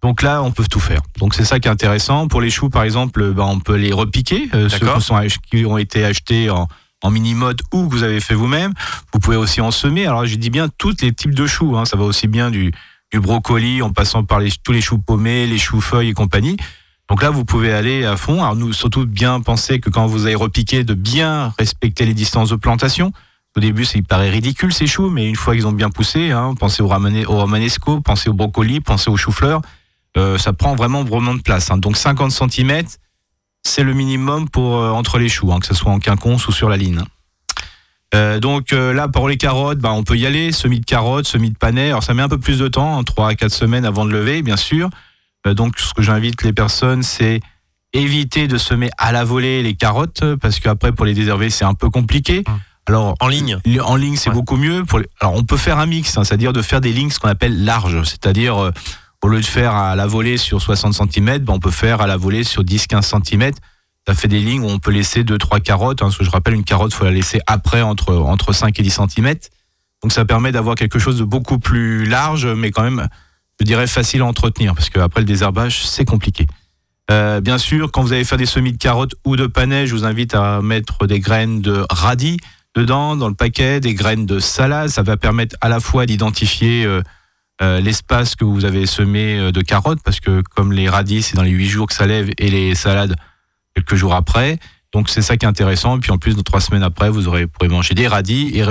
Donc 0.00 0.22
là, 0.22 0.42
on 0.42 0.50
peut 0.50 0.64
tout 0.70 0.80
faire. 0.80 1.02
Donc 1.18 1.34
c'est 1.34 1.44
ça 1.44 1.60
qui 1.60 1.68
est 1.68 1.70
intéressant. 1.70 2.28
Pour 2.28 2.40
les 2.40 2.50
choux, 2.50 2.70
par 2.70 2.84
exemple, 2.84 3.32
bah, 3.32 3.44
on 3.46 3.58
peut 3.60 3.76
les 3.76 3.92
repiquer, 3.92 4.48
ceux 4.52 4.68
qui, 4.68 5.00
sont, 5.02 5.20
qui 5.50 5.66
ont 5.66 5.76
été 5.76 6.04
achetés 6.04 6.48
en, 6.48 6.68
en 7.02 7.10
mini-mode 7.10 7.60
ou 7.72 7.86
que 7.86 7.92
vous 7.92 8.02
avez 8.02 8.20
fait 8.20 8.34
vous-même. 8.34 8.72
Vous 9.12 9.20
pouvez 9.20 9.36
aussi 9.36 9.60
en 9.60 9.70
semer. 9.70 10.06
Alors 10.06 10.24
je 10.24 10.36
dis 10.36 10.50
bien 10.50 10.68
tous 10.78 10.94
les 11.02 11.12
types 11.12 11.34
de 11.34 11.46
choux. 11.46 11.76
Hein. 11.76 11.84
Ça 11.84 11.96
va 11.96 12.04
aussi 12.04 12.28
bien 12.28 12.50
du 12.50 12.72
du 13.12 13.20
brocoli 13.20 13.82
en 13.82 13.92
passant 13.92 14.24
par 14.24 14.40
tous 14.62 14.72
les 14.72 14.80
choux 14.80 14.98
paumés, 14.98 15.46
les 15.46 15.58
choux 15.58 15.80
feuilles 15.80 16.10
et 16.10 16.14
compagnie. 16.14 16.56
Donc 17.08 17.22
là, 17.22 17.30
vous 17.30 17.44
pouvez 17.44 17.72
aller 17.72 18.04
à 18.04 18.16
fond. 18.16 18.42
Alors 18.42 18.56
nous, 18.56 18.72
surtout 18.72 19.06
bien 19.06 19.40
penser 19.40 19.80
que 19.80 19.88
quand 19.88 20.06
vous 20.06 20.26
allez 20.26 20.34
repiquer, 20.34 20.84
de 20.84 20.94
bien 20.94 21.54
respecter 21.58 22.04
les 22.04 22.14
distances 22.14 22.50
de 22.50 22.56
plantation. 22.56 23.12
Au 23.56 23.60
début, 23.60 23.84
ça 23.84 23.98
paraît 24.06 24.30
ridicule 24.30 24.72
ces 24.72 24.86
choux, 24.86 25.08
mais 25.08 25.26
une 25.26 25.34
fois 25.34 25.54
qu'ils 25.54 25.66
ont 25.66 25.72
bien 25.72 25.90
poussé, 25.90 26.30
hein, 26.30 26.54
pensez 26.58 26.82
au, 26.82 26.86
au 26.86 27.36
romanesco, 27.36 28.00
pensez 28.02 28.28
au 28.28 28.34
brocoli, 28.34 28.80
pensez 28.80 29.10
aux 29.10 29.16
choux-fleurs, 29.16 29.62
euh, 30.16 30.38
ça 30.38 30.52
prend 30.52 30.76
vraiment 30.76 31.02
vraiment 31.02 31.34
de 31.34 31.40
place. 31.40 31.70
Hein. 31.70 31.78
Donc 31.78 31.96
50 31.96 32.30
cm, 32.30 32.82
c'est 33.62 33.82
le 33.82 33.94
minimum 33.94 34.48
pour 34.48 34.76
euh, 34.76 34.90
entre 34.90 35.18
les 35.18 35.28
choux, 35.28 35.52
hein, 35.52 35.60
que 35.60 35.66
ce 35.66 35.74
soit 35.74 35.90
en 35.90 35.98
quinconce 35.98 36.46
ou 36.46 36.52
sur 36.52 36.68
la 36.68 36.76
ligne. 36.76 37.02
Euh, 38.14 38.40
donc 38.40 38.72
euh, 38.72 38.92
là, 38.92 39.08
pour 39.08 39.28
les 39.28 39.36
carottes, 39.36 39.78
bah, 39.78 39.92
on 39.92 40.02
peut 40.02 40.16
y 40.16 40.26
aller, 40.26 40.52
semis 40.52 40.80
de 40.80 40.84
carottes, 40.84 41.26
semis 41.26 41.50
de 41.50 41.58
panais. 41.58 41.88
Alors 41.88 42.02
ça 42.02 42.14
met 42.14 42.22
un 42.22 42.28
peu 42.28 42.38
plus 42.38 42.58
de 42.58 42.68
temps, 42.68 43.02
3 43.04 43.26
hein, 43.26 43.28
à 43.30 43.34
4 43.34 43.52
semaines 43.52 43.84
avant 43.84 44.04
de 44.04 44.10
lever, 44.10 44.42
bien 44.42 44.56
sûr. 44.56 44.88
Euh, 45.46 45.54
donc 45.54 45.78
ce 45.78 45.92
que 45.92 46.02
j'invite 46.02 46.42
les 46.42 46.52
personnes, 46.52 47.02
c'est 47.02 47.40
éviter 47.92 48.48
de 48.48 48.58
semer 48.58 48.90
à 48.98 49.12
la 49.12 49.24
volée 49.24 49.62
les 49.62 49.74
carottes, 49.74 50.24
parce 50.40 50.58
qu'après 50.60 50.92
pour 50.92 51.04
les 51.04 51.14
désherber, 51.14 51.50
c'est 51.50 51.64
un 51.64 51.74
peu 51.74 51.90
compliqué. 51.90 52.44
Hum. 52.46 52.58
Alors 52.86 53.14
en 53.20 53.28
ligne, 53.28 53.58
en 53.84 53.96
ligne 53.96 54.16
c'est 54.16 54.30
beaucoup 54.30 54.56
mieux. 54.56 54.82
Pour 54.84 55.00
Alors 55.20 55.34
on 55.34 55.44
peut 55.44 55.58
faire 55.58 55.78
un 55.78 55.84
mix, 55.84 56.16
hein, 56.16 56.24
c'est-à-dire 56.24 56.54
de 56.54 56.62
faire 56.62 56.80
des 56.80 56.90
lignes 56.90 57.10
ce 57.10 57.18
qu'on 57.18 57.28
appelle 57.28 57.62
larges, 57.64 58.02
c'est-à-dire 58.04 58.72
au 59.22 59.28
lieu 59.28 59.40
de 59.40 59.46
faire 59.46 59.74
à 59.74 59.94
la 59.94 60.06
volée 60.06 60.38
sur 60.38 60.62
60 60.62 60.94
cm, 60.94 61.40
bah, 61.40 61.52
on 61.54 61.58
peut 61.58 61.70
faire 61.70 62.00
à 62.00 62.06
la 62.06 62.16
volée 62.16 62.44
sur 62.44 62.62
10-15 62.62 63.22
cm 63.22 63.50
ça 64.08 64.14
fait 64.14 64.28
des 64.28 64.40
lignes 64.40 64.62
où 64.62 64.70
on 64.70 64.78
peut 64.78 64.90
laisser 64.90 65.22
2-3 65.22 65.60
carottes. 65.60 66.00
Hein, 66.00 66.08
que 66.18 66.24
je 66.24 66.30
rappelle, 66.30 66.54
une 66.54 66.64
carotte, 66.64 66.94
faut 66.94 67.04
la 67.04 67.10
laisser 67.10 67.40
après 67.46 67.82
entre, 67.82 68.14
entre 68.14 68.54
5 68.54 68.80
et 68.80 68.82
10 68.82 69.00
cm. 69.14 69.34
Donc 70.02 70.12
ça 70.12 70.24
permet 70.24 70.50
d'avoir 70.50 70.76
quelque 70.76 70.98
chose 70.98 71.18
de 71.18 71.24
beaucoup 71.24 71.58
plus 71.58 72.06
large, 72.06 72.46
mais 72.46 72.70
quand 72.70 72.82
même, 72.82 73.08
je 73.60 73.66
dirais, 73.66 73.86
facile 73.86 74.22
à 74.22 74.24
entretenir. 74.24 74.74
Parce 74.74 74.88
qu'après 74.88 75.20
le 75.20 75.26
désherbage, 75.26 75.84
c'est 75.84 76.06
compliqué. 76.06 76.46
Euh, 77.10 77.42
bien 77.42 77.58
sûr, 77.58 77.92
quand 77.92 78.00
vous 78.00 78.14
allez 78.14 78.24
faire 78.24 78.38
des 78.38 78.46
semis 78.46 78.72
de 78.72 78.78
carottes 78.78 79.14
ou 79.26 79.36
de 79.36 79.46
panais, 79.46 79.86
je 79.86 79.94
vous 79.94 80.06
invite 80.06 80.34
à 80.34 80.62
mettre 80.62 81.06
des 81.06 81.20
graines 81.20 81.60
de 81.60 81.84
radis 81.90 82.38
dedans, 82.74 83.14
dans 83.14 83.28
le 83.28 83.34
paquet, 83.34 83.78
des 83.78 83.92
graines 83.92 84.24
de 84.24 84.38
salade. 84.38 84.88
Ça 84.88 85.02
va 85.02 85.18
permettre 85.18 85.54
à 85.60 85.68
la 85.68 85.80
fois 85.80 86.06
d'identifier 86.06 86.86
euh, 86.86 87.02
euh, 87.60 87.82
l'espace 87.82 88.36
que 88.36 88.46
vous 88.46 88.64
avez 88.64 88.86
semé 88.86 89.52
de 89.52 89.60
carottes, 89.60 90.00
parce 90.02 90.20
que 90.20 90.40
comme 90.56 90.72
les 90.72 90.88
radis, 90.88 91.20
c'est 91.20 91.36
dans 91.36 91.42
les 91.42 91.50
8 91.50 91.66
jours 91.66 91.86
que 91.88 91.94
ça 91.94 92.06
lève, 92.06 92.30
et 92.38 92.48
les 92.48 92.74
salades, 92.74 93.14
quelques 93.78 93.94
jours 93.94 94.14
après. 94.14 94.58
Donc 94.92 95.08
c'est 95.08 95.22
ça 95.22 95.36
qui 95.36 95.44
est 95.44 95.48
intéressant. 95.48 95.96
Et 95.96 96.00
puis 96.00 96.10
en 96.10 96.18
plus, 96.18 96.34
dans 96.34 96.42
trois 96.42 96.60
semaines 96.60 96.82
après, 96.82 97.10
vous 97.10 97.28
aurez, 97.28 97.46
pourrez 97.46 97.68
manger 97.68 97.94
des 97.94 98.08
radis 98.08 98.50
et, 98.54 98.64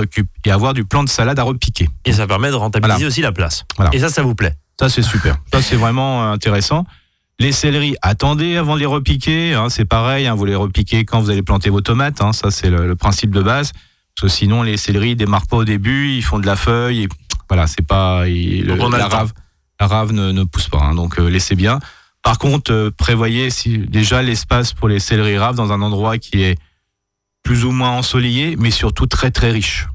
et 0.44 0.50
avoir 0.50 0.74
du 0.74 0.84
plan 0.84 1.04
de 1.04 1.08
salade 1.08 1.38
à 1.38 1.42
repiquer. 1.42 1.88
Et 2.04 2.12
ça 2.12 2.26
permet 2.26 2.50
de 2.50 2.56
rentabiliser 2.56 3.06
aussi 3.06 3.20
la 3.22 3.32
place. 3.32 3.64
Et 3.92 4.00
ça, 4.00 4.08
ça 4.08 4.22
vous 4.22 4.34
plaît 4.34 4.54
Ça, 4.80 4.88
c'est 4.88 5.02
super. 5.02 5.36
ça, 5.52 5.62
c'est 5.62 5.76
vraiment 5.76 6.24
euh, 6.24 6.32
intéressant. 6.32 6.84
Les 7.40 7.52
céleris, 7.52 7.94
attendez 8.02 8.56
avant 8.56 8.74
de 8.74 8.80
les 8.80 8.86
repiquer. 8.86 9.54
Hein, 9.54 9.68
c'est 9.68 9.84
pareil, 9.84 10.26
hein, 10.26 10.34
vous 10.34 10.44
les 10.44 10.56
repiquez 10.56 11.04
quand 11.04 11.20
vous 11.20 11.30
allez 11.30 11.42
planter 11.42 11.70
vos 11.70 11.80
tomates. 11.80 12.20
Hein, 12.20 12.32
ça, 12.32 12.50
c'est 12.50 12.68
le, 12.68 12.96
principe 12.96 13.30
de 13.30 13.42
base. 13.42 13.72
Parce 14.16 14.22
que 14.22 14.28
sinon, 14.28 14.64
les 14.64 14.76
céleris 14.76 15.14
démarrent 15.14 15.46
pas 15.46 15.58
au 15.58 15.64
début, 15.64 16.10
ils 16.10 16.22
font 16.22 16.40
de 16.40 16.46
la 16.46 16.56
feuille. 16.56 17.04
Et 17.04 17.08
voilà, 17.48 17.68
c'est 17.68 17.86
pas. 17.86 18.26
la, 18.26 19.06
rave, 19.06 19.32
la 19.78 19.86
rave 19.86 20.12
ne, 20.12 20.42
pousse 20.42 20.68
pas. 20.68 20.92
Donc 20.94 21.20
euh, 21.20 21.28
laissez 21.28 21.54
bien. 21.54 21.78
Par 22.22 22.38
contre, 22.38 22.72
euh, 22.72 22.90
prévoyez 22.96 23.50
si, 23.50 23.78
déjà 23.78 24.22
l'espace 24.22 24.72
pour 24.72 24.88
les 24.88 24.98
céleri 24.98 25.38
raves 25.38 25.56
dans 25.56 25.72
un 25.72 25.80
endroit 25.80 26.18
qui 26.18 26.42
est 26.42 26.58
plus 27.42 27.64
ou 27.64 27.70
moins 27.70 27.90
ensoleillé, 27.90 28.56
mais 28.58 28.70
surtout 28.70 29.06
très 29.06 29.30
très 29.30 29.50
riche. 29.50 29.86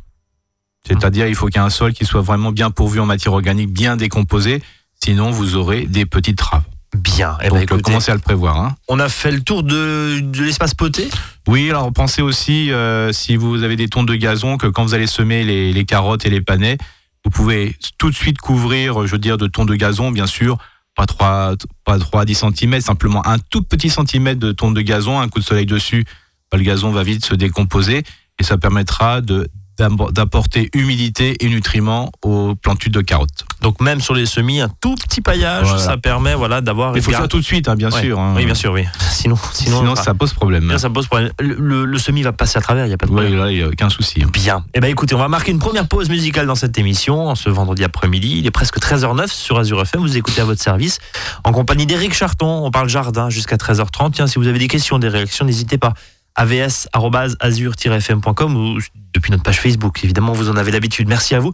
C'est-à-dire, 0.87 1.27
il 1.27 1.35
faut 1.35 1.47
qu'il 1.47 1.57
y 1.57 1.59
ait 1.59 1.65
un 1.65 1.69
sol 1.69 1.93
qui 1.93 2.05
soit 2.05 2.21
vraiment 2.21 2.51
bien 2.51 2.71
pourvu 2.71 2.99
en 2.99 3.05
matière 3.05 3.33
organique, 3.33 3.71
bien 3.71 3.95
décomposé, 3.95 4.61
sinon 5.03 5.31
vous 5.31 5.55
aurez 5.55 5.85
des 5.85 6.05
petites 6.05 6.41
raves. 6.41 6.63
Bien. 6.97 7.37
Et 7.41 7.47
eh 7.47 7.49
ben, 7.49 7.65
Donc, 7.65 7.81
commencez 7.81 8.11
à 8.11 8.15
le 8.15 8.21
prévoir. 8.21 8.57
Hein. 8.57 8.75
On 8.87 8.99
a 8.99 9.09
fait 9.09 9.31
le 9.31 9.41
tour 9.41 9.63
de, 9.63 10.21
l'espace 10.39 10.75
poté? 10.75 11.09
Oui, 11.47 11.69
alors 11.69 11.91
pensez 11.91 12.21
aussi, 12.21 12.71
euh, 12.71 13.11
si 13.11 13.35
vous 13.35 13.63
avez 13.63 13.75
des 13.75 13.87
tons 13.87 14.03
de 14.03 14.15
gazon, 14.15 14.57
que 14.57 14.67
quand 14.67 14.83
vous 14.83 14.93
allez 14.93 15.07
semer 15.07 15.43
les, 15.43 15.73
les, 15.73 15.85
carottes 15.85 16.25
et 16.25 16.29
les 16.29 16.41
panais, 16.41 16.77
vous 17.25 17.31
pouvez 17.31 17.75
tout 17.97 18.09
de 18.09 18.15
suite 18.15 18.37
couvrir, 18.37 19.07
je 19.07 19.11
veux 19.11 19.17
dire, 19.17 19.37
de 19.37 19.47
tons 19.47 19.65
de 19.65 19.75
gazon, 19.75 20.11
bien 20.11 20.27
sûr, 20.27 20.57
pas 20.95 21.05
3, 21.05 21.55
pas 21.83 21.99
3 21.99 22.21
à 22.21 22.25
10 22.25 22.35
cm, 22.55 22.81
simplement 22.81 23.25
un 23.27 23.39
tout 23.39 23.63
petit 23.63 23.89
centimètre 23.89 24.39
de 24.39 24.51
tonte 24.51 24.73
de 24.73 24.81
gazon, 24.81 25.19
un 25.19 25.27
coup 25.27 25.39
de 25.39 25.43
soleil 25.43 25.65
dessus, 25.65 26.05
bah, 26.51 26.57
le 26.57 26.63
gazon 26.63 26.91
va 26.91 27.03
vite 27.03 27.25
se 27.25 27.33
décomposer 27.33 28.03
et 28.39 28.43
ça 28.43 28.57
permettra 28.57 29.21
de 29.21 29.49
d'apporter 29.77 30.69
humidité 30.73 31.35
et 31.39 31.49
nutriments 31.49 32.11
aux 32.21 32.55
plantules 32.55 32.91
de 32.91 33.01
carottes. 33.01 33.45
Donc 33.61 33.81
même 33.81 34.01
sur 34.01 34.13
les 34.13 34.25
semis, 34.25 34.61
un 34.61 34.69
tout 34.69 34.95
petit 34.95 35.21
paillage, 35.21 35.77
ça 35.77 35.97
permet 35.97 36.35
voilà 36.35 36.61
d'avoir. 36.61 36.95
Il 36.95 37.01
faut 37.01 37.11
faire 37.11 37.27
tout 37.27 37.39
de 37.39 37.45
suite, 37.45 37.67
hein, 37.67 37.75
bien 37.75 37.91
sûr. 37.91 38.19
Hein. 38.19 38.33
Oui, 38.35 38.45
bien 38.45 38.55
sûr, 38.55 38.71
oui. 38.73 38.85
Sinon, 39.11 39.35
sinon, 39.53 39.95
ça 39.95 40.13
pose 40.13 40.33
problème. 40.33 40.77
ça 40.77 40.89
pose 40.89 41.07
problème. 41.07 41.31
Le, 41.39 41.97
semis 41.97 42.21
va 42.21 42.33
passer 42.33 42.57
à 42.57 42.61
travers, 42.61 42.85
il 42.85 42.89
n'y 42.89 42.93
a 42.93 42.97
pas 42.97 43.05
de 43.05 43.11
problème. 43.11 43.31
Oui, 43.31 43.37
là, 43.37 43.51
il 43.51 43.57
n'y 43.57 43.63
a 43.63 43.67
aucun 43.67 43.89
souci. 43.89 44.21
Hein. 44.23 44.29
Bien. 44.33 44.63
Eh 44.73 44.81
ben 44.81 44.89
écoutez, 44.89 45.15
on 45.15 45.19
va 45.19 45.29
marquer 45.29 45.51
une 45.51 45.59
première 45.59 45.87
pause 45.87 46.09
musicale 46.09 46.45
dans 46.47 46.55
cette 46.55 46.77
émission, 46.77 47.33
ce 47.35 47.49
vendredi 47.49 47.83
après-midi. 47.83 48.39
Il 48.39 48.45
est 48.45 48.51
presque 48.51 48.77
13h09 48.79 49.27
sur 49.27 49.57
Azure 49.57 49.81
FM. 49.81 50.01
Vous 50.01 50.17
écoutez 50.17 50.41
à 50.41 50.45
votre 50.45 50.61
service, 50.61 50.99
en 51.43 51.53
compagnie 51.53 51.85
d'Éric 51.85 52.13
Charton. 52.13 52.65
On 52.65 52.71
parle 52.71 52.89
jardin 52.89 53.29
jusqu'à 53.29 53.55
13h30. 53.55 54.11
Tiens, 54.11 54.27
si 54.27 54.37
vous 54.37 54.47
avez 54.47 54.59
des 54.59 54.67
questions, 54.67 54.99
des 54.99 55.07
réactions, 55.07 55.45
n'hésitez 55.45 55.77
pas 55.77 55.93
avs-azur-fm.com 56.35 58.55
ou 58.55 58.79
depuis 59.13 59.31
notre 59.31 59.43
page 59.43 59.59
Facebook. 59.59 60.03
Évidemment, 60.03 60.33
vous 60.33 60.49
en 60.49 60.57
avez 60.57 60.71
l'habitude. 60.71 61.07
Merci 61.07 61.35
à 61.35 61.39
vous. 61.39 61.53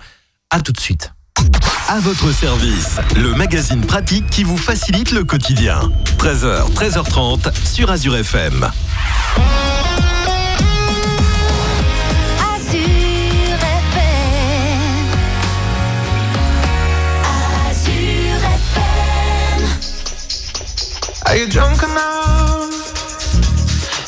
À 0.50 0.62
tout 0.62 0.72
de 0.72 0.80
suite. 0.80 1.14
À 1.88 2.00
votre 2.00 2.32
service, 2.32 2.98
le 3.16 3.34
magazine 3.34 3.82
pratique 3.82 4.30
qui 4.30 4.44
vous 4.44 4.58
facilite 4.58 5.12
le 5.12 5.24
quotidien. 5.24 5.80
13h, 6.18 6.72
13h30 6.74 7.54
sur 7.66 7.90
Azure 7.90 8.18
FM. 8.18 8.70
Are 21.26 21.36
you 21.36 21.48
drunk 21.48 21.82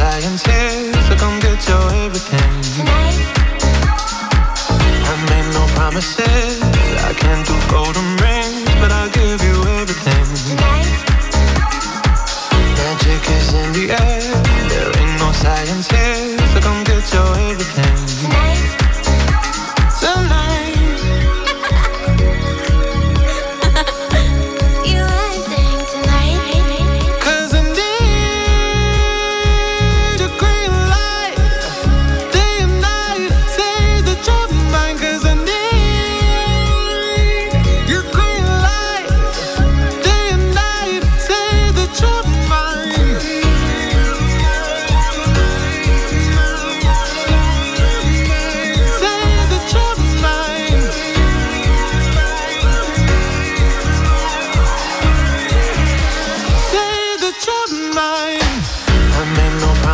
Science 0.00 0.42
here, 0.46 0.89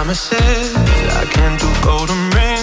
promises. 0.07 0.73
I 1.17 1.25
can't 1.25 1.59
do 1.59 1.69
golden 1.83 2.31
rings, 2.31 2.56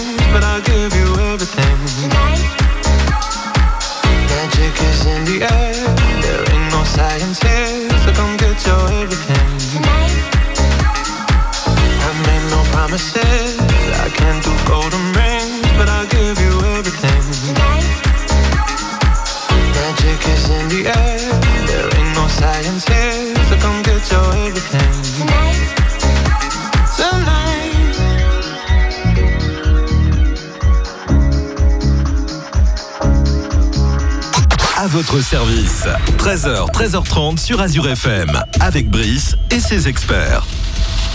service. 35.38 35.88
13h, 36.18 36.70
13h30 36.70 37.38
sur 37.38 37.60
Azure 37.60 37.88
FM. 37.88 38.30
Avec 38.60 38.88
Brice 38.88 39.36
et 39.50 39.58
ses 39.58 39.88
experts. 39.88 40.44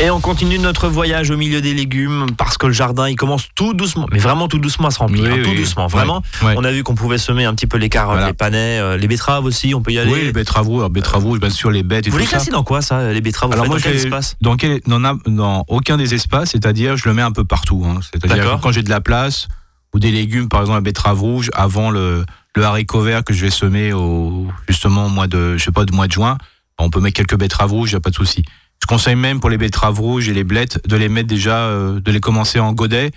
Et 0.01 0.09
on 0.09 0.19
continue 0.19 0.59
notre 0.59 0.89
voyage 0.89 1.29
au 1.31 1.37
milieu 1.37 1.61
des 1.61 1.73
légumes 1.73 2.25
parce 2.37 2.57
que 2.57 2.67
le 2.67 2.73
jardin 2.73 3.07
il 3.07 3.15
commence 3.15 3.47
tout 3.55 3.73
doucement, 3.73 4.07
mais 4.11 4.19
vraiment 4.19 4.49
tout 4.49 4.59
doucement 4.59 4.89
à 4.89 4.91
se 4.91 4.99
remplir, 4.99 5.23
Oui, 5.23 5.29
hein, 5.39 5.41
tout 5.41 5.51
oui. 5.51 5.55
doucement, 5.55 5.87
vraiment. 5.87 6.21
On 6.41 6.65
a 6.65 6.71
vu 6.73 6.83
qu'on 6.83 6.95
pouvait 6.95 7.17
semer 7.17 7.45
un 7.45 7.53
petit 7.55 7.65
peu 7.65 7.77
les 7.77 7.87
carottes, 7.87 8.15
Voilà. 8.15 8.27
les 8.27 8.33
panais, 8.33 8.79
euh, 8.81 8.97
les 8.97 9.07
betteraves 9.07 9.45
aussi, 9.45 9.73
on 9.73 9.81
peut 9.81 9.93
y 9.93 9.99
aller. 9.99 10.11
Oui, 10.11 10.21
les 10.23 10.33
betteraves 10.33 10.67
rouges, 10.67 10.79
alors 10.79 10.89
betteraves 10.89 11.23
rouges, 11.23 11.39
bien 11.39 11.49
sûr, 11.49 11.71
les 11.71 11.83
bêtes 11.83 12.05
et 12.07 12.09
Vous 12.09 12.17
tout 12.17 12.19
les 12.19 12.25
ça. 12.25 12.31
classez 12.37 12.51
dans 12.51 12.63
quoi 12.65 12.81
ça, 12.81 13.13
les 13.13 13.21
betteraves 13.21 13.53
Alors 13.53 13.67
moi, 13.67 13.77
dans 13.77 13.81
quel 13.81 13.95
espace? 13.95 14.35
dans, 14.41 14.57
quel, 14.57 14.81
dans, 14.85 14.99
dans 15.27 15.63
aucun 15.69 15.95
des 15.95 16.13
espaces, 16.13 16.49
c'est-à-dire 16.51 16.97
je 16.97 17.07
le 17.07 17.13
mets 17.13 17.21
un 17.21 17.31
peu 17.31 17.45
partout. 17.45 17.85
hein. 17.87 18.01
C'est-à-dire 18.11 18.59
quand 18.61 18.73
j'ai 18.73 18.83
de 18.83 18.89
la 18.89 18.99
place 18.99 19.47
ou 19.93 19.99
des 19.99 20.11
légumes, 20.11 20.49
par 20.49 20.59
exemple 20.59 20.77
la 20.77 20.81
betterave 20.81 21.19
rouge, 21.21 21.49
avant 21.53 21.89
le, 21.89 22.25
le 22.55 22.63
haricot 22.63 23.01
vert 23.01 23.23
que 23.23 23.33
je 23.33 23.45
vais 23.45 23.51
semer 23.51 23.93
au, 23.93 24.47
justement 24.67 25.05
au 25.05 25.09
mois 25.09 25.27
de, 25.27 25.57
je 25.57 25.63
sais 25.63 25.71
pas, 25.71 25.85
de 25.85 25.93
mois 25.93 26.07
de 26.07 26.11
juin, 26.11 26.37
on 26.77 26.89
peut 26.89 26.99
mettre 26.99 27.15
quelques 27.15 27.37
betteraves 27.37 27.71
rouges, 27.71 27.91
il 27.91 27.95
a 27.95 27.99
pas 27.99 28.09
de 28.09 28.15
souci. 28.15 28.43
Je 28.81 28.87
conseille 28.87 29.15
même 29.15 29.39
pour 29.39 29.49
les 29.49 29.57
betteraves 29.57 29.99
rouges 29.99 30.29
et 30.29 30.33
les 30.33 30.43
blettes 30.43 30.87
de 30.87 30.95
les 30.95 31.09
mettre 31.09 31.27
déjà, 31.27 31.57
euh, 31.65 31.99
de 31.99 32.11
les 32.11 32.19
commencer 32.21 32.59
en 32.59 32.71
godet 32.73 33.11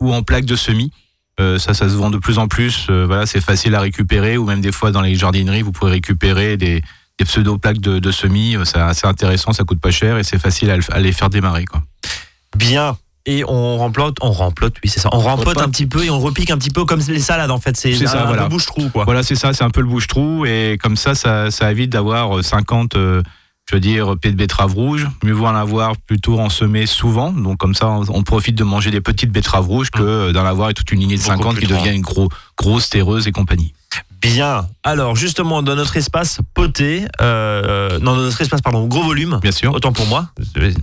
ou 0.00 0.12
en 0.12 0.22
plaque 0.22 0.44
de 0.44 0.56
semis. 0.56 0.90
Euh, 1.40 1.58
ça, 1.58 1.74
ça 1.74 1.88
se 1.88 1.94
vend 1.94 2.10
de 2.10 2.18
plus 2.18 2.38
en 2.38 2.48
plus. 2.48 2.86
Euh, 2.90 3.06
voilà, 3.06 3.26
c'est 3.26 3.40
facile 3.40 3.74
à 3.74 3.80
récupérer 3.80 4.36
ou 4.36 4.44
même 4.44 4.60
des 4.60 4.72
fois 4.72 4.90
dans 4.90 5.00
les 5.02 5.14
jardineries, 5.14 5.62
vous 5.62 5.72
pouvez 5.72 5.92
récupérer 5.92 6.56
des, 6.56 6.82
des 7.18 7.24
pseudo-plaques 7.24 7.80
de, 7.80 7.98
de 7.98 8.10
semis. 8.10 8.56
Euh, 8.56 8.64
C'est 8.64 8.78
assez 8.78 9.06
intéressant, 9.06 9.52
ça 9.52 9.64
coûte 9.64 9.80
pas 9.80 9.90
cher 9.92 10.18
et 10.18 10.24
c'est 10.24 10.38
facile 10.38 10.70
à, 10.70 10.78
à 10.92 11.00
les 11.00 11.12
faire 11.12 11.30
démarrer. 11.30 11.64
Quoi. 11.64 11.82
Bien. 12.56 12.96
Et 13.26 13.42
on 13.48 13.78
remplote, 13.78 14.16
on 14.20 14.32
remplote, 14.32 14.74
oui 14.84 14.90
c'est 14.90 15.00
ça. 15.00 15.08
On 15.12 15.18
rempote 15.18 15.58
un 15.58 15.70
petit 15.70 15.86
peu 15.86 16.04
et 16.04 16.10
on 16.10 16.20
repique 16.20 16.50
un 16.50 16.58
petit 16.58 16.70
peu 16.70 16.84
comme 16.84 17.00
les 17.08 17.20
salades 17.20 17.50
en 17.50 17.58
fait. 17.58 17.74
C'est 17.76 17.94
ça, 17.94 18.22
un 18.22 18.26
voilà. 18.26 18.42
peu 18.42 18.50
bouche-trou 18.50 18.90
quoi. 18.90 19.04
Voilà, 19.04 19.22
c'est 19.22 19.34
ça, 19.34 19.54
c'est 19.54 19.64
un 19.64 19.70
peu 19.70 19.80
le 19.80 19.86
bouche-trou 19.86 20.44
et 20.44 20.78
comme 20.82 20.96
ça, 20.96 21.14
ça, 21.14 21.50
ça 21.50 21.70
évite 21.70 21.90
d'avoir 21.90 22.36
euh, 22.36 22.42
50, 22.42 22.96
euh, 22.96 23.22
je 23.70 23.76
veux 23.76 23.80
dire, 23.80 24.14
pieds 24.20 24.30
de 24.30 24.36
betterave 24.36 24.74
rouge. 24.74 25.08
Mieux 25.22 25.32
vaut 25.32 25.46
en 25.46 25.54
avoir 25.54 25.96
plutôt 25.96 26.38
en 26.38 26.50
semer 26.50 26.84
souvent. 26.84 27.32
Donc 27.32 27.56
comme 27.56 27.74
ça, 27.74 27.88
on, 27.88 28.04
on 28.10 28.22
profite 28.22 28.56
de 28.56 28.64
manger 28.64 28.90
des 28.90 29.00
petites 29.00 29.30
betteraves 29.30 29.68
rouges 29.68 29.90
que 29.90 30.02
euh, 30.02 30.32
d'en 30.32 30.44
avoir 30.44 30.74
toute 30.74 30.92
une 30.92 31.00
lignée 31.00 31.16
de 31.16 31.22
Beaucoup 31.22 31.36
50 31.38 31.54
plus 31.54 31.66
qui 31.66 31.72
devient 31.72 31.94
une 31.94 32.02
gros, 32.02 32.28
grosse 32.58 32.90
terreuse 32.90 33.26
et 33.26 33.32
compagnie. 33.32 33.72
Bien. 34.24 34.66
Alors 34.82 35.14
justement 35.16 35.62
dans 35.62 35.74
notre 35.76 35.96
espace 35.96 36.38
poté, 36.54 37.04
euh, 37.20 37.98
non 38.00 38.16
dans 38.16 38.22
notre 38.22 38.40
espace 38.40 38.62
pardon 38.62 38.86
gros 38.86 39.02
volume. 39.02 39.38
Bien 39.42 39.52
sûr. 39.52 39.72
Autant 39.74 39.92
pour 39.92 40.06
moi. 40.06 40.28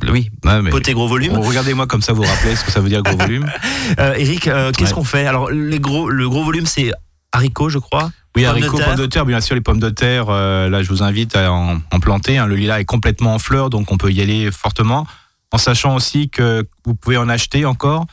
Oui. 0.10 0.30
Ouais, 0.46 0.62
mais- 0.62 0.70
Poté 0.70 0.94
gros 0.94 1.08
volume. 1.08 1.34
Bon, 1.34 1.42
Regardez-moi 1.42 1.88
comme 1.88 2.02
ça, 2.02 2.14
vous 2.14 2.22
rappelez 2.24 2.56
ce 2.56 2.64
que 2.64 2.72
ça 2.72 2.80
veut 2.82 2.90
dire 2.90 3.02
gros 3.02 3.18
volume. 3.20 3.52
Euh, 4.00 4.14
Eric, 4.16 4.48
euh, 4.48 4.72
qu'est-ce 4.72 4.90
Ouais. 4.92 4.96
qu'on 4.96 5.04
fait? 5.04 5.26
Alors 5.28 5.50
les 5.50 5.80
gros, 5.80 6.10
le 6.10 6.30
gros 6.30 6.44
volume 6.44 6.66
c'est 6.66 6.92
haricots 7.32 7.70
je 7.70 7.80
crois. 7.80 8.12
Oui, 8.36 8.44
Pommes 8.44 8.52
haricots, 8.52 8.78
pommes 8.78 8.96
de 8.96 9.06
terre, 9.08 9.26
bien 9.26 9.42
sûr, 9.42 9.56
les 9.56 9.62
pommes 9.62 9.80
de 9.82 9.90
terre, 9.90 10.28
euh, 10.30 10.70
là, 10.70 10.82
je 10.84 10.88
vous 10.88 11.04
invite 11.04 11.36
à 11.36 11.52
en, 11.52 11.80
en 11.92 12.00
planter. 12.00 12.38
hein. 12.38 12.46
Le 12.46 12.56
lilas 12.56 12.80
est 12.80 12.86
complètement 12.86 13.34
en 13.36 13.40
fleurs, 13.40 13.70
donc 13.70 13.92
on 13.92 13.98
peut 13.98 14.10
y 14.10 14.22
aller 14.22 14.50
fortement. 14.52 15.06
En 15.52 15.58
sachant 15.58 15.96
aussi 15.96 16.30
que 16.30 16.66
vous 16.86 16.96
pouvez 16.96 17.18
en 17.18 17.28
acheter 17.28 17.66
encore. 17.66 18.06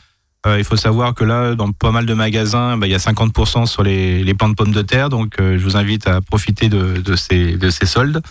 Euh, 0.47 0.57
il 0.57 0.63
faut 0.63 0.77
savoir 0.77 1.13
que 1.13 1.25
là, 1.25 1.53
dans 1.55 1.71
pas 1.71 1.91
mal 1.91 2.05
de 2.05 2.13
magasins, 2.13 2.77
bah, 2.77 2.87
il 2.87 2.91
y 2.91 2.95
a 2.95 2.99
50% 2.99 3.65
sur 3.65 3.83
les, 3.83 4.23
les 4.23 4.33
de 4.33 4.53
pommes 4.53 4.71
de 4.71 4.81
terre, 4.81 5.09
donc 5.09 5.35
euh, 5.39 5.57
je 5.57 5.63
vous 5.63 5.75
invite 5.75 6.07
à 6.07 6.21
profiter 6.21 6.69
de, 6.69 7.15
ces, 7.15 7.57
de 7.57 7.69
ces 7.69 7.85
soldes. 7.85 8.21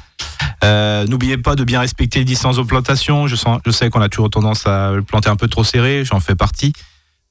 Euh, 0.64 1.06
N'oubliez 1.06 1.36
pas 1.36 1.54
de 1.54 1.64
bien 1.64 1.80
respecter 1.80 2.20
les 2.20 2.24
distances 2.24 2.56
de 2.56 2.62
plantation. 2.62 3.26
Je, 3.26 3.36
sais 3.70 3.90
qu'on 3.90 4.00
a 4.00 4.08
toujours 4.08 4.30
tendance 4.30 4.66
à 4.66 4.92
planter 5.06 5.28
un 5.28 5.36
peu 5.36 5.48
trop 5.48 5.64
serré, 5.64 6.04
j'en 6.04 6.20
fais 6.20 6.34
partie. 6.34 6.72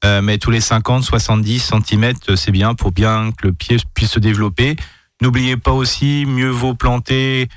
Mais 0.04 0.38
tous 0.38 0.52
les 0.52 0.60
50, 0.60 1.02
70 1.02 1.72
cm, 1.86 2.12
c'est 2.36 2.52
bien 2.52 2.74
pour 2.74 2.92
bien 2.92 3.32
que 3.32 3.48
le 3.48 3.52
pied 3.52 3.78
puisse 3.94 4.12
se 4.12 4.20
développer. 4.20 4.76
N'oubliez 5.20 5.56
pas 5.56 5.72
aussi, 5.72 6.24
mieux 6.24 6.50
vaut 6.50 6.74
planter 6.74 7.48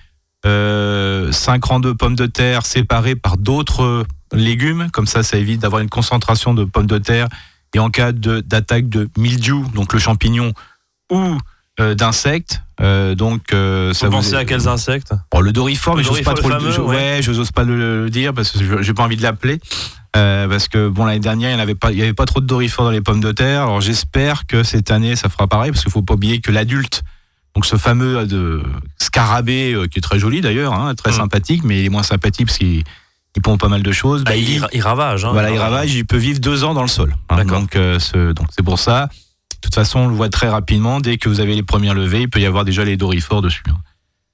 euh, 0.45 1.31
5 1.31 1.63
rangs 1.63 1.79
de 1.79 1.91
pommes 1.91 2.15
de 2.15 2.25
terre 2.25 2.65
séparés 2.65 3.15
par 3.15 3.37
d'autres 3.37 4.05
légumes. 4.33 4.89
Comme 4.91 5.07
ça, 5.07 5.23
ça 5.23 5.38
évite 5.38 5.61
d'avoir 5.61 5.81
une 5.81 5.89
concentration 5.89 6.53
de 6.53 6.63
pommes 6.63 6.88
de 6.88 6.97
terre. 6.97 7.27
Et 7.73 7.79
en 7.79 7.89
cas 7.89 8.11
de- 8.11 8.41
d'attaque 8.41 8.89
de, 8.89 9.09
mildiou, 9.17 9.65
donc 9.73 9.93
le 9.93 10.00
champignon, 10.00 10.53
ou 11.11 11.38
euh, 11.79 11.95
d'insectes, 11.95 12.61
euh, 12.81 13.15
donc 13.15 13.53
euh, 13.53 13.93
ça 13.93 14.07
Vous 14.07 14.11
vous 14.11 14.17
pensez 14.17 14.35
à 14.35 14.43
quels 14.43 14.67
insectes? 14.67 15.13
Bon, 15.31 15.39
le 15.39 15.53
dorifort, 15.53 15.95
Le 15.95 16.01
mais 16.01 16.03
j'ose 16.07 16.21
pas 16.21 16.33
dorifort, 16.33 16.39
trop 16.39 16.50
le 16.50 16.55
le, 16.65 16.71
fameux, 16.71 16.73
je- 16.73 16.81
ouais. 16.81 17.19
je 17.21 17.31
n'ose 17.31 17.51
pas 17.51 17.63
le, 17.63 18.03
le 18.03 18.09
dire 18.09 18.33
parce 18.33 18.51
que 18.51 18.59
je- 18.63 18.81
j'ai 18.81 18.93
pas 18.93 19.03
envie 19.03 19.15
de 19.15 19.21
l'appeler. 19.21 19.59
Euh, 20.17 20.50
parce 20.50 20.67
que 20.67 20.89
bon 20.89 21.05
l'année 21.05 21.21
dernière 21.21 21.51
il 21.51 21.55
n'y 21.55 21.61
avait 21.61 21.73
pas 21.73 21.93
il 21.93 21.97
y 21.97 22.01
avait 22.01 22.11
pas 22.11 22.25
trop 22.25 22.41
de 22.41 22.45
dorifort 22.45 22.83
dans 22.83 22.91
les 22.91 23.00
pommes 23.00 23.21
de 23.21 23.31
terre 23.31 23.61
alors 23.61 23.79
j'espère 23.79 24.45
que 24.45 24.61
cette 24.61 24.91
année 24.91 25.15
ça 25.15 25.29
fera 25.29 25.47
pareil 25.47 25.71
parce 25.71 25.83
qu'il 25.83 25.91
faut 25.93 26.01
pas 26.01 26.15
oublier 26.15 26.41
que 26.41 26.51
l'adulte 26.51 27.03
donc 27.55 27.65
ce 27.65 27.77
fameux 27.77 28.17
euh, 28.17 28.25
de 28.25 28.61
scarabée 29.00 29.73
qui 29.89 30.00
est 30.00 30.01
très 30.01 30.19
joli 30.19 30.41
d'ailleurs 30.41 30.73
hein, 30.73 30.95
très 30.95 31.11
Mm. 31.11 31.15
sympathique 31.15 31.63
mais 31.63 31.79
il 31.79 31.85
est 31.85 31.89
moins 31.89 32.03
sympathique 32.03 32.47
parce 32.47 32.57
qu'il 32.57 32.83
il 33.35 33.41
pond 33.41 33.57
pas 33.57 33.67
mal 33.69 33.81
de 33.83 33.91
choses 33.91 34.23
Bah, 34.23 34.31
Bah, 34.31 34.38
il, 34.38 34.50
il- 34.50 34.67
il 34.73 34.81
ravage. 34.81 35.25
Hein, 35.25 35.31
voilà, 35.31 35.50
il 35.51 35.57
ravage, 35.59 35.93
il 35.93 36.05
peut 36.05 36.17
vivre 36.17 36.39
deux 36.39 36.63
ans 36.63 36.73
dans 36.73 36.81
le 36.81 36.88
sol. 36.88 37.15
hein. 37.29 37.43
Donc, 37.45 37.75
euh, 37.75 38.00
ce- 38.00 38.33
donc 38.33 38.47
c'est 38.55 38.63
pour 38.63 38.79
ça. 38.79 39.07
De 39.07 39.57
toute 39.61 39.75
façon, 39.75 40.00
on 40.00 40.07
le 40.07 40.15
voit 40.15 40.29
très 40.29 40.50
rapidement. 40.50 41.00
Dès 41.00 41.17
que 41.17 41.29
vous 41.29 41.39
avez 41.39 41.53
les 41.55 41.63
premières 41.63 41.93
levées, 41.93 42.21
il 42.21 42.29
peut 42.29 42.39
y 42.41 42.45
avoir 42.45 42.65
déjà 42.65 42.83
les 42.83 42.97
dorifores 42.97 43.41
dessus. 43.41 43.63
hein. 43.69 43.77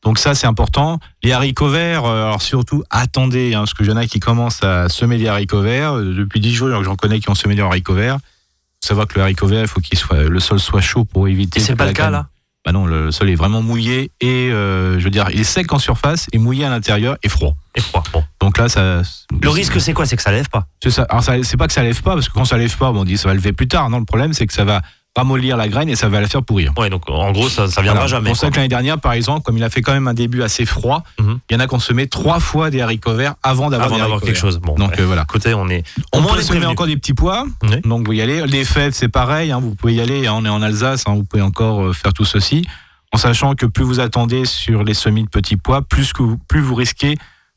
Donc 0.04 0.20
ça, 0.20 0.36
c'est 0.36 0.48
important. 0.48 1.00
Les 1.24 1.32
haricots 1.34 1.70
verts, 1.70 2.06
euh, 2.06 2.26
alors 2.28 2.42
surtout, 2.42 2.84
attendez, 2.90 3.54
hein, 3.56 3.60
parce 3.62 3.74
que 3.74 3.84
y 3.84 3.92
en 3.92 3.98
a 3.98 4.06
qui 4.06 4.20
commencent 4.20 4.64
à 4.64 4.88
semer 4.90 5.18
des 5.18 5.28
haricots 5.28 5.62
verts. 5.62 5.98
Euh, 5.98 6.14
Depuis 6.16 6.40
10 6.40 6.54
jours, 6.54 6.70
j'en 6.84 6.96
connais 6.96 7.20
qui 7.20 7.30
ont 7.30 7.36
semé 7.36 7.56
des 7.56 7.62
haricots 7.62 7.94
verts. 7.96 8.18
faut 8.18 8.88
savoir 8.88 9.08
que 9.08 9.16
le 9.16 9.22
haricot 9.24 9.48
vert, 9.48 9.62
il 9.62 9.68
faut 9.68 9.82
qu'il 9.82 9.98
soit, 9.98 10.24
le 10.24 10.40
sol 10.40 10.60
soit 10.60 10.82
chaud 10.82 11.04
pour 11.04 11.28
éviter. 11.28 11.60
Et 11.60 11.64
c'est 11.64 11.76
pas 11.76 11.88
le 11.88 11.94
cas 11.94 12.10
là? 12.10 12.28
Bah 12.68 12.74
non, 12.74 12.86
le 12.86 13.12
sol 13.12 13.30
est 13.30 13.36
vraiment 13.36 13.62
mouillé 13.62 14.12
et, 14.20 14.52
euh, 14.52 15.00
je 15.00 15.04
veux 15.06 15.10
dire, 15.10 15.30
il 15.32 15.40
est 15.40 15.46
sec 15.46 15.72
en 15.72 15.80
surface 15.80 16.28
et 16.34 16.38
mouillé 16.38 16.66
à 16.66 16.70
l'intérieur 16.70 17.16
et 17.24 17.30
froid. 17.30 17.56
Et 17.76 17.80
froid. 17.80 18.04
Bon. 18.12 18.26
Donc 18.42 18.58
là, 18.58 18.68
ça. 18.68 19.04
Le 19.42 19.48
risque, 19.50 19.80
c'est 19.80 19.94
quoi? 19.94 20.06
C'est 20.06 20.18
que 20.18 20.22
ça 20.22 20.32
lève 20.34 20.50
pas. 20.50 20.68
C'est 20.84 20.90
ça. 20.90 21.04
Alors, 21.04 21.24
ça- 21.24 21.42
c'est 21.44 21.56
pas 21.56 21.68
que 21.68 21.72
ça 21.74 21.82
lève 21.82 22.02
pas, 22.02 22.16
parce 22.16 22.28
que 22.28 22.34
quand 22.34 22.44
ça 22.44 22.58
lève 22.58 22.76
pas, 22.76 22.92
bon, 22.92 23.04
on 23.04 23.06
dit 23.06 23.16
ça 23.18 23.30
va 23.30 23.36
lever 23.36 23.54
plus 23.54 23.70
tard. 23.70 23.90
Non, 23.90 24.00
le 24.00 24.04
problème, 24.06 24.34
c'est 24.34 24.46
que 24.46 24.52
ça 24.54 24.66
va 24.66 24.82
ramollir 25.18 25.58
la 25.58 25.68
graine 25.68 25.90
et 25.90 25.96
ça 25.98 26.08
va 26.08 26.22
la 26.22 26.28
faire 26.28 26.44
pourrir. 26.44 26.72
Ouais, 26.78 26.90
donc 26.90 27.10
en 27.10 27.32
gros, 27.34 27.50
ça, 27.50 27.68
ça 27.68 27.82
viendra 27.82 28.04
Voilà. 28.04 28.08
jamais. 28.08 28.26
C'est 28.26 28.30
pour 28.30 28.38
ça 28.38 28.50
que 28.52 28.56
l'année 28.56 28.68
dernière, 28.70 29.00
par 29.00 29.12
exemple, 29.14 29.42
comme 29.44 29.58
il 29.58 29.64
a 29.64 29.70
fait 29.70 29.82
quand 29.82 29.92
même 29.94 30.08
un 30.08 30.14
début 30.14 30.42
assez 30.44 30.66
froid, 30.66 31.04
Mhm. 31.20 31.40
il 31.50 31.54
y 31.54 31.58
en 31.58 31.60
a 31.60 31.68
qui 31.68 31.76
ont 31.76 31.80
semé 31.80 32.08
trois 32.08 32.40
fois 32.40 32.70
des 32.70 32.82
haricots 32.82 33.14
verts 33.16 33.36
avant 33.44 33.70
d'avoir 33.70 33.90
des 33.92 34.00
haricots 34.00 34.20
quelque 34.26 34.38
chose. 34.38 34.60
Bon, 34.60 34.76
Donc 34.76 34.92
ouais. 34.92 35.02
euh, 35.02 35.06
voilà. 35.06 35.24
écoutez, 35.24 35.54
on 35.54 35.68
est. 35.70 35.84
On 36.14 36.20
Au 36.20 36.22
moins, 36.22 36.34
peut 36.36 36.40
on 36.40 36.44
semer 36.44 36.66
encore 36.66 36.88
des 36.88 36.96
petits 36.98 37.14
pois. 37.14 37.46
Oui. 37.64 37.82
Donc 37.84 38.06
vous 38.08 38.14
y 38.14 38.22
allez. 38.22 38.46
Les 38.48 38.64
fèves, 38.64 38.94
c'est 38.94 39.10
pareil. 39.10 39.52
hein, 39.52 39.60
vous 39.60 39.76
pouvez 39.76 39.96
y 39.96 40.02
aller. 40.02 40.28
hein, 40.28 40.34
on 40.38 40.46
est 40.46 40.50
en 40.50 40.62
Alsace. 40.62 41.04
hein, 41.08 41.14
vous 41.16 41.24
pouvez 41.24 41.42
encore 41.44 41.88
euh, 41.88 41.94
faire 41.94 42.14
tout 42.14 42.26
ceci. 42.26 42.66
En 43.14 43.18
sachant 43.18 43.56
que 43.56 43.66
plus 43.66 43.84
vous 43.86 44.00
attendez 44.00 44.46
sur 44.46 44.84
les 44.84 44.94
semis 44.94 45.24
de 45.24 45.30
petits 45.30 45.56
pois, 45.58 45.82
plus, 45.82 46.14
que 46.14 46.22
vous, 46.24 46.38
plus 46.48 46.62
vous 46.62 46.76
risquez 46.76 47.16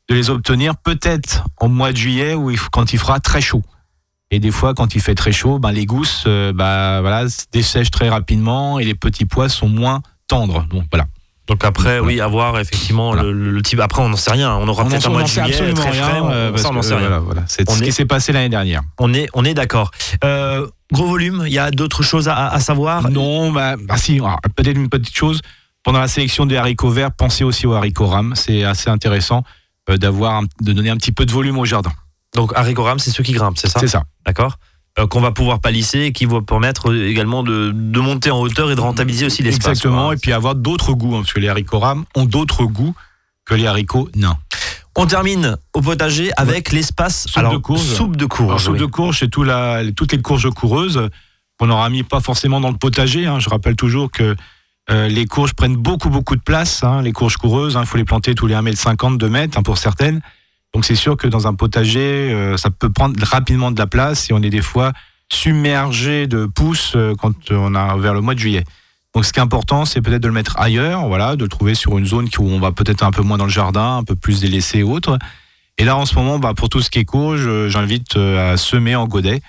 de 0.09 0.15
les 0.15 0.29
obtenir 0.29 0.75
peut-être 0.77 1.43
au 1.59 1.67
mois 1.67 1.91
de 1.91 1.97
juillet 1.97 2.33
ou 2.33 2.51
quand 2.71 2.93
il 2.93 2.99
fera 2.99 3.19
très 3.19 3.41
chaud. 3.41 3.61
Et 4.31 4.39
des 4.39 4.51
fois, 4.51 4.73
quand 4.73 4.95
il 4.95 5.01
fait 5.01 5.15
très 5.15 5.31
chaud, 5.33 5.59
ben, 5.59 5.71
les 5.71 5.85
gousses 5.85 6.23
euh, 6.25 6.53
bah, 6.53 7.01
voilà, 7.01 7.27
se 7.29 7.43
dessèchent 7.51 7.91
très 7.91 8.09
rapidement 8.09 8.79
et 8.79 8.85
les 8.85 8.95
petits 8.95 9.25
pois 9.25 9.49
sont 9.49 9.67
moins 9.67 10.01
tendres. 10.27 10.65
Donc 10.69 10.85
voilà. 10.91 11.05
Donc 11.47 11.65
après, 11.65 11.99
Voilà. 11.99 12.03
oui, 12.03 12.21
avoir 12.21 12.57
effectivement 12.59 13.11
Voilà. 13.11 13.23
le, 13.29 13.61
type. 13.61 13.79
Après, 13.81 14.01
on 14.01 14.07
n'en 14.07 14.15
sait 14.15 14.31
rien. 14.31 14.55
On 14.55 14.67
aura 14.69 14.85
peut-être 14.85 15.07
un 15.07 15.09
mois 15.09 15.23
de 15.23 15.27
juillet 15.27 15.51
très 15.73 15.75
frais. 15.75 15.89
rien. 15.91 16.25
euh, 16.31 16.47
on- 16.47 16.51
parce 16.51 16.61
ça, 16.63 16.69
on 16.69 16.73
n'en 16.73 16.81
sait 16.81 16.95
rien. 16.95 17.19
voilà. 17.19 17.43
C'est 17.47 17.69
ce 17.69 17.81
est- 17.81 17.85
qui 17.85 17.91
s'est 17.91 18.05
passé 18.05 18.31
l'année 18.31 18.47
dernière. 18.47 18.81
On 18.99 19.13
est, 19.13 19.27
on 19.33 19.43
est 19.43 19.53
d'accord. 19.53 19.91
Euh, 20.23 20.65
gros 20.93 21.07
volume. 21.07 21.43
Il 21.47 21.51
y 21.51 21.59
a 21.59 21.69
d'autres 21.71 22.03
choses 22.03 22.29
à, 22.29 22.47
à 22.47 22.59
savoir? 22.61 23.09
Non, 23.09 23.51
bah, 23.51 23.75
bah 23.75 23.97
si, 23.97 24.15
alors, 24.19 24.39
peut-être 24.55 24.77
une 24.77 24.87
petite 24.87 25.15
chose. 25.15 25.41
Pendant 25.83 25.99
la 25.99 26.07
sélection 26.07 26.45
des 26.45 26.55
haricots 26.55 26.89
verts, 26.91 27.11
pensez 27.11 27.43
aussi 27.43 27.67
aux 27.67 27.73
haricots 27.73 28.05
rames. 28.07 28.33
C'est 28.35 28.63
assez 28.63 28.89
intéressant 28.89 29.43
euh, 29.89 29.97
d'avoir, 29.97 30.43
de 30.61 30.71
donner 30.73 30.91
un 30.91 30.95
petit 30.97 31.11
peu 31.11 31.25
de 31.25 31.31
volume 31.31 31.57
au 31.57 31.65
jardin. 31.65 31.91
Donc 32.35 32.53
haricots 32.55 32.83
rames, 32.83 32.99
c'est 32.99 33.11
ceux 33.11 33.23
qui 33.23 33.33
grimpent, 33.33 33.57
c'est 33.57 33.67
ça 33.69 33.79
C'est 33.79 33.87
ça. 33.87 34.03
D'accord. 34.25 34.57
Euh, 34.99 35.07
qu'on 35.07 35.21
va 35.21 35.31
pouvoir 35.31 35.59
palisser 35.61 35.99
et 35.99 36.11
qui 36.11 36.25
va 36.25 36.41
permettre 36.41 36.91
euh, 36.91 37.07
également 37.07 37.43
de, 37.43 37.71
de 37.73 37.99
monter 38.01 38.29
en 38.31 38.39
hauteur 38.41 38.69
et 38.71 38.75
de 38.75 38.81
rentabiliser 38.81 39.25
aussi 39.25 39.41
l'espace. 39.41 39.69
Exactement. 39.77 40.05
quoi. 40.07 40.13
Et 40.15 40.17
puis 40.17 40.33
avoir 40.33 40.53
d'autres 40.55 40.93
goûts, 40.93 41.15
hein, 41.15 41.19
parce 41.21 41.31
que 41.33 41.39
les 41.39 41.47
haricots 41.47 41.79
rames 41.79 42.03
ont 42.15 42.25
d'autres 42.25 42.65
goûts 42.65 42.93
que 43.45 43.53
les 43.55 43.67
haricots 43.67 44.09
nains. 44.15 44.37
On 44.97 45.05
termine 45.07 45.55
au 45.73 45.81
potager 45.81 46.31
avec 46.35 46.73
l'espace. 46.73 47.23
Soupe 47.27 47.37
Alors, 47.37 47.53
de 47.53 47.57
courge. 47.57 47.79
Soupe 47.81 48.17
de 48.17 48.25
courge. 48.25 48.49
Alors, 48.49 48.59
soupe 48.59 48.73
oui. 48.73 48.79
de 48.81 48.85
courge, 48.85 49.19
c'est 49.19 49.29
tout 49.29 49.43
la- 49.43 49.81
toutes 49.95 50.11
les 50.11 50.21
courges 50.21 50.49
coureuses 50.49 51.07
qu'on 51.57 51.67
n'aura 51.67 51.89
mis 51.89 52.03
pas 52.03 52.19
forcément 52.19 52.59
dans 52.59 52.69
le 52.71 52.77
potager. 52.77 53.25
hein. 53.27 53.39
Je 53.39 53.49
rappelle 53.49 53.77
toujours 53.77 54.11
que 54.11 54.35
euh, 54.89 55.07
les 55.07 55.25
courges 55.25 55.53
prennent 55.53 55.77
beaucoup, 55.77 56.09
beaucoup 56.09 56.35
de 56.35 56.41
place. 56.41 56.83
hein. 56.83 57.01
Les 57.01 57.13
courges 57.13 57.37
coureuses, 57.37 57.77
il 57.79 57.85
faut 57.85 57.97
les 57.97 58.03
planter 58.03 58.35
tous 58.35 58.47
les 58.47 58.55
1m50, 58.55 59.17
2 59.17 59.29
mètres 59.29 59.57
hein, 59.57 59.63
pour 59.63 59.77
certaines. 59.77 60.19
Donc 60.73 60.85
c'est 60.85 60.95
sûr 60.95 61.17
que 61.17 61.27
dans 61.27 61.47
un 61.47 61.53
potager, 61.53 62.31
euh, 62.31 62.55
ça 62.57 62.69
peut 62.69 62.89
prendre 62.89 63.21
rapidement 63.23 63.71
de 63.71 63.79
la 63.79 63.87
place 63.87 64.29
et 64.29 64.33
on 64.33 64.41
est 64.41 64.49
des 64.49 64.61
fois 64.61 64.93
submergé 65.31 66.27
de 66.27 66.45
pousses 66.45 66.93
euh, 66.95 67.13
quand 67.15 67.51
on 67.51 67.75
a 67.75 67.97
vers 67.97 68.13
le 68.13 68.21
mois 68.21 68.33
de 68.33 68.39
juillet. 68.39 68.63
Donc 69.13 69.25
ce 69.25 69.33
qui 69.33 69.39
est 69.39 69.43
important, 69.43 69.83
c'est 69.83 70.01
peut-être 70.01 70.21
de 70.21 70.27
le 70.27 70.33
mettre 70.33 70.57
ailleurs, 70.57 71.07
voilà, 71.07 71.35
de 71.35 71.43
le 71.43 71.49
trouver 71.49 71.75
sur 71.75 71.97
une 71.97 72.05
zone 72.05 72.29
où 72.39 72.43
on 72.43 72.59
va 72.59 72.71
peut-être 72.71 73.03
un 73.03 73.11
peu 73.11 73.21
moins 73.21 73.37
dans 73.37 73.45
le 73.45 73.51
jardin, 73.51 73.97
un 73.97 74.03
peu 74.03 74.15
plus 74.15 74.39
délaissé 74.39 74.79
et 74.79 74.83
autres. 74.83 75.19
Et 75.77 75.83
là, 75.83 75.97
en 75.97 76.05
ce 76.05 76.15
moment, 76.15 76.39
bah, 76.39 76.53
pour 76.53 76.69
tout 76.69 76.81
ce 76.81 76.89
qui 76.89 76.99
est 76.99 77.05
courge, 77.05 77.67
j'invite 77.67 78.15
euh, 78.15 78.53
à 78.53 78.57
semer 78.57 78.95
en 78.95 79.07
godet. 79.07 79.41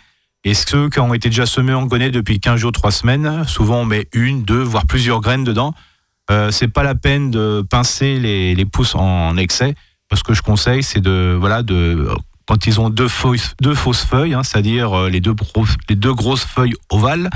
Et 0.45 0.55
ceux 0.55 0.89
qui 0.89 0.99
ont 0.99 1.15
été 1.15 1.29
déjà 1.29 1.47
semés 1.47 1.75
en 1.75 1.87
godet 1.87 2.11
depuis 2.11 2.41
15 2.41 2.59
jours, 2.59 2.73
3 2.73 2.91
semaines, 2.91 3.45
souvent 3.47 3.83
on 3.83 3.85
met 3.85 4.09
une, 4.13 4.43
deux, 4.43 4.61
voire 4.61 4.87
plusieurs 4.87 5.21
graines 5.21 5.45
dedans. 5.45 5.73
C'est 6.51 6.69
pas 6.69 6.83
la 6.83 6.95
peine 6.95 7.31
de 7.31 7.63
pincer 7.69 8.19
les 8.19 8.65
pousses 8.65 8.95
en 8.95 9.37
excès. 9.37 9.75
Ce 10.15 10.23
que 10.23 10.35
je 10.35 10.43
conseille, 10.43 10.83
c'est 10.83 11.01
de, 11.01 11.37
voilà, 11.39 11.63
de, 11.63 12.09
quand 12.47 12.67
ils 12.67 12.81
ont 12.81 12.91
deux, 12.91 13.09
fausses, 13.09 13.55
deux 13.61 13.75
fausses 13.75 14.05
feuilles, 14.05 14.35
hein, 14.35 14.43
c'est-à-dire 14.43 14.93
euh, 14.97 15.09
les, 15.09 15.21
deux 15.21 15.35
grosses- 15.35 16.47
feuilles 16.47 16.75
ovales, 16.91 17.31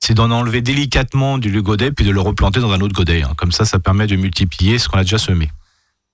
c'est 0.00 0.14
d'en 0.14 0.30
enlever 0.30 0.60
délicatement 0.60 1.38
du 1.38 1.62
godet 1.62 1.90
puis 1.92 2.04
de 2.04 2.10
le 2.10 2.20
replanter 2.20 2.60
dans 2.60 2.72
un 2.72 2.80
autre 2.80 2.94
godet. 2.94 3.22
hein. 3.22 3.32
Comme 3.36 3.52
ça, 3.52 3.64
ça 3.64 3.78
permet 3.78 4.06
de 4.06 4.16
multiplier 4.16 4.78
ce 4.78 4.88
qu'on 4.88 4.98
a 4.98 5.02
déjà 5.02 5.18
semé. 5.18 5.50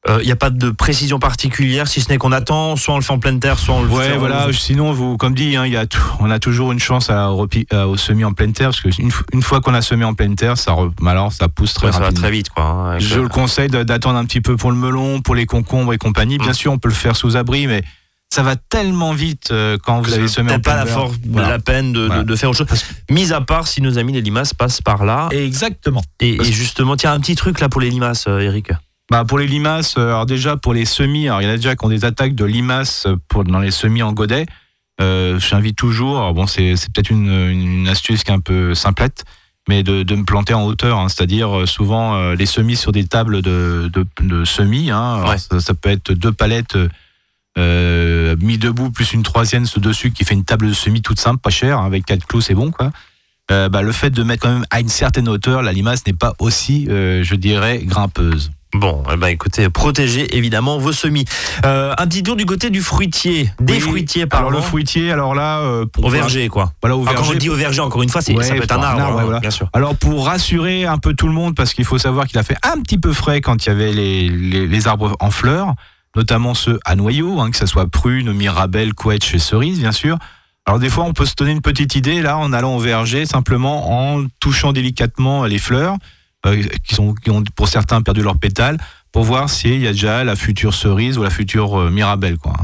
Euh, 0.08 0.18
Il 0.22 0.26
n'y 0.26 0.32
a 0.32 0.36
pas 0.36 0.50
de 0.50 0.70
précision 0.70 1.20
particulière, 1.20 1.86
si 1.86 2.00
ce 2.00 2.08
n'est 2.08 2.18
qu'on 2.18 2.32
attend, 2.32 2.74
soit 2.74 2.94
on 2.94 2.96
le 2.98 3.04
fait 3.04 3.12
en 3.12 3.20
pleine 3.20 3.38
terre, 3.38 3.56
soit 3.58 3.74
on 3.76 3.82
le 3.84 3.88
Ouais, 3.88 4.08
fait. 4.08 4.16
en- 4.16 4.18
voilà. 4.18 4.48
Sinon, 4.52 4.92
vous, 4.92 5.16
comme 5.16 5.32
dit, 5.34 5.54
hein, 5.56 5.64
y 5.64 5.76
a 5.76 5.86
tout- 5.86 6.00
on 6.18 6.28
a 6.28 6.40
toujours 6.40 6.72
une 6.72 6.80
chance 6.80 7.08
à, 7.08 7.26
à- 7.26 7.30
au 7.86 7.96
semis 7.96 8.24
en 8.24 8.32
pleine 8.32 8.52
terre, 8.52 8.70
parce 8.70 8.80
qu'une 8.80 9.10
une 9.32 9.42
fois 9.42 9.60
qu'on 9.60 9.74
a 9.74 9.80
semé 9.82 10.04
en 10.04 10.14
pleine 10.14 10.34
terre, 10.34 10.58
ça, 10.58 10.72
re- 10.72 10.90
alors, 11.06 11.32
ça 11.32 11.46
pousse 11.48 11.74
très 11.74 11.86
Ouais, 11.86 11.92
ça 11.92 12.00
va 12.00 12.04
rapidement. 12.06 12.22
très 12.22 12.30
vite, 12.32 12.48
quoi. 12.50 12.64
hein, 12.64 12.98
Je 12.98 13.14
le- 13.14 13.22
le 13.22 13.28
conseille 13.28 13.68
d'attendre 13.68 14.18
un 14.18 14.24
petit 14.24 14.40
peu 14.40 14.56
pour 14.56 14.72
le 14.72 14.76
melon, 14.76 15.20
pour 15.20 15.36
les 15.36 15.46
concombres 15.46 15.92
et 15.94 15.98
compagnie. 15.98 16.38
Bien 16.38 16.50
Mm. 16.50 16.54
sûr, 16.54 16.72
on 16.72 16.78
peut 16.78 16.88
le 16.88 16.94
faire 16.94 17.14
sous 17.14 17.36
abri, 17.36 17.68
mais 17.68 17.84
ça 18.34 18.42
va 18.42 18.56
tellement 18.56 19.12
vite 19.12 19.50
euh, 19.52 19.78
quand 19.84 20.00
vous 20.00 20.14
avez 20.14 20.26
semé 20.26 20.52
en 20.52 20.58
pas 20.58 20.74
la 20.74 20.86
force, 20.86 21.14
Voilà. 21.28 21.48
la 21.48 21.58
peine 21.60 21.92
de, 21.92 22.00
de- 22.00 22.06
Voilà. 22.08 22.24
de 22.24 22.34
faire 22.36 22.50
autre 22.50 22.66
chose. 22.66 22.84
Mis 23.08 23.32
à 23.32 23.40
part 23.40 23.68
si 23.68 23.80
nos 23.80 23.98
amis 23.98 24.14
les 24.14 24.20
limaces 24.22 24.52
passent 24.52 24.80
par 24.82 25.04
là. 25.04 25.28
Exactement. 25.30 26.02
Et, 26.18 26.40
et 26.40 26.52
justement, 26.52 26.96
tiens, 26.96 27.12
un 27.12 27.20
petit 27.20 27.36
truc 27.36 27.60
là 27.60 27.68
pour 27.68 27.80
les 27.80 27.90
limaces, 27.90 28.24
euh, 28.26 28.40
Eric. 28.40 28.72
Bah 29.12 29.26
pour 29.26 29.38
les 29.38 29.46
limaces, 29.46 29.96
euh, 29.98 30.06
alors 30.08 30.24
déjà 30.24 30.56
pour 30.56 30.72
les 30.72 30.86
semis, 30.86 31.28
alors 31.28 31.42
il 31.42 31.44
y 31.44 31.46
en 31.46 31.52
a 31.52 31.56
déjà 31.56 31.76
qui 31.76 31.84
ont 31.84 31.90
des 31.90 32.06
attaques 32.06 32.34
de 32.34 32.46
limaces 32.46 33.04
euh, 33.06 33.16
pour, 33.28 33.44
dans 33.44 33.58
les 33.58 33.70
semis 33.70 34.02
en 34.02 34.14
godet. 34.14 34.46
Euh, 35.02 35.38
J'invite 35.38 35.76
toujours, 35.76 36.32
bon 36.32 36.46
c'est 36.46 36.72
peut-être 36.94 37.10
une, 37.10 37.30
une 37.30 37.88
astuce 37.88 38.24
qui 38.24 38.30
est 38.30 38.34
un 38.34 38.40
peu 38.40 38.74
simplette, 38.74 39.24
mais 39.68 39.82
de, 39.82 40.02
de 40.02 40.14
me 40.14 40.24
planter 40.24 40.54
en 40.54 40.64
hauteur, 40.64 40.98
hein, 40.98 41.10
c'est-à-dire 41.10 41.54
euh, 41.60 41.66
souvent 41.66 42.14
euh, 42.14 42.34
les 42.36 42.46
semis 42.46 42.74
sur 42.74 42.90
des 42.90 43.06
tables 43.06 43.42
de, 43.42 43.90
de, 43.92 44.06
de 44.22 44.46
semis. 44.46 44.90
Hein, 44.90 45.16
Alors, 45.16 45.28
Ouais. 45.28 45.36
ça, 45.38 45.60
ça 45.60 45.74
peut 45.74 45.90
être 45.90 46.12
deux 46.14 46.32
palettes 46.32 46.78
euh, 47.58 48.34
mis 48.40 48.56
debout 48.56 48.90
plus 48.90 49.12
une 49.12 49.22
troisième 49.22 49.66
dessus 49.76 50.10
qui 50.12 50.24
fait 50.24 50.32
une 50.32 50.44
table 50.44 50.68
de 50.68 50.72
semis 50.72 51.02
toute 51.02 51.20
simple, 51.20 51.40
pas 51.42 51.50
chère, 51.50 51.80
hein, 51.80 51.84
avec 51.86 52.06
quatre 52.06 52.26
clous 52.26 52.40
c'est 52.40 52.54
bon 52.54 52.70
quoi. 52.70 52.90
Euh, 53.50 53.68
bah, 53.68 53.82
le 53.82 53.92
fait 53.92 54.08
de 54.08 54.22
mettre 54.22 54.42
quand 54.44 54.54
même 54.54 54.66
à 54.70 54.80
une 54.80 54.88
certaine 54.88 55.28
hauteur, 55.28 55.60
la 55.60 55.72
limace 55.74 56.06
n'est 56.06 56.14
pas 56.14 56.32
aussi, 56.38 56.86
euh, 56.88 57.22
je 57.22 57.34
dirais, 57.34 57.80
grimpeuse. 57.84 58.52
Bon, 58.74 59.02
eh 59.12 59.16
ben 59.18 59.26
écoutez, 59.28 59.68
protégez 59.68 60.34
évidemment 60.36 60.78
vos 60.78 60.92
semis. 60.92 61.26
Euh, 61.66 61.92
un 61.98 62.06
petit 62.06 62.22
tour 62.22 62.36
du 62.36 62.46
côté 62.46 62.70
du 62.70 62.80
fruitier, 62.80 63.50
des 63.60 63.74
Oui, 63.74 63.80
fruitiers 63.80 64.22
Alors 64.22 64.42
par 64.44 64.50
le 64.50 64.60
fruitier, 64.62 65.12
alors 65.12 65.34
là, 65.34 65.58
euh, 65.60 65.84
pour 65.84 66.06
au 66.06 66.08
verger 66.08 66.48
quoi. 66.48 66.72
Voilà, 66.80 66.96
au 66.96 67.02
Enfin, 67.02 67.12
quand 67.12 67.20
on 67.20 67.24
verger. 67.24 67.38
dit 67.38 67.50
au 67.50 67.54
verger, 67.54 67.80
encore 67.80 68.02
une 68.02 68.08
fois, 68.08 68.22
c'est 68.22 68.34
Ouais, 68.34 68.42
ça 68.44 68.54
peut 68.54 68.62
être 68.62 68.72
un 68.72 68.82
arbre, 68.82 69.00
arbre, 69.02 69.12
hein, 69.12 69.16
ouais, 69.18 69.24
voilà. 69.24 69.40
bien 69.40 69.50
sûr. 69.50 69.68
Alors 69.74 69.94
pour 69.94 70.24
rassurer 70.26 70.86
un 70.86 70.96
peu 70.96 71.12
tout 71.12 71.26
le 71.26 71.34
monde, 71.34 71.54
parce 71.54 71.74
qu'il 71.74 71.84
faut 71.84 71.98
savoir 71.98 72.26
qu'il 72.26 72.38
a 72.38 72.42
fait 72.42 72.56
un 72.62 72.80
petit 72.80 72.96
peu 72.96 73.12
frais 73.12 73.42
quand 73.42 73.66
il 73.66 73.68
y 73.68 73.72
avait 73.72 73.92
les, 73.92 74.30
les, 74.30 74.66
les 74.66 74.88
arbres 74.88 75.16
en 75.20 75.30
fleurs, 75.30 75.74
notamment 76.16 76.54
ceux 76.54 76.80
à 76.86 76.96
noyaux, 76.96 77.40
hein, 77.40 77.50
que 77.50 77.58
ce 77.58 77.66
soit 77.66 77.86
prune, 77.86 78.32
mirabelle, 78.32 78.94
couette 78.94 79.30
et 79.34 79.38
cerise, 79.38 79.80
bien 79.80 79.92
sûr. 79.92 80.16
Alors 80.64 80.78
des 80.78 80.88
fois, 80.88 81.04
on 81.04 81.12
peut 81.12 81.26
se 81.26 81.34
donner 81.34 81.50
une 81.52 81.60
petite 81.60 81.94
idée 81.94 82.22
là 82.22 82.38
en 82.38 82.54
allant 82.54 82.76
au 82.76 82.78
verger, 82.78 83.26
simplement 83.26 84.14
en 84.14 84.24
touchant 84.40 84.72
délicatement 84.72 85.44
les 85.44 85.58
fleurs, 85.58 85.96
qui, 86.82 86.94
sont, 86.94 87.14
qui 87.14 87.30
ont 87.30 87.42
pour 87.54 87.68
certains 87.68 88.02
perdu 88.02 88.22
leurs 88.22 88.38
pétales, 88.38 88.78
pour 89.12 89.24
voir 89.24 89.48
s'il 89.50 89.80
y 89.80 89.86
a 89.86 89.92
déjà 89.92 90.24
la 90.24 90.36
future 90.36 90.74
cerise 90.74 91.18
ou 91.18 91.22
la 91.22 91.30
future 91.30 91.80
euh, 91.80 91.90
mirabelle, 91.90 92.38
quoi. 92.38 92.54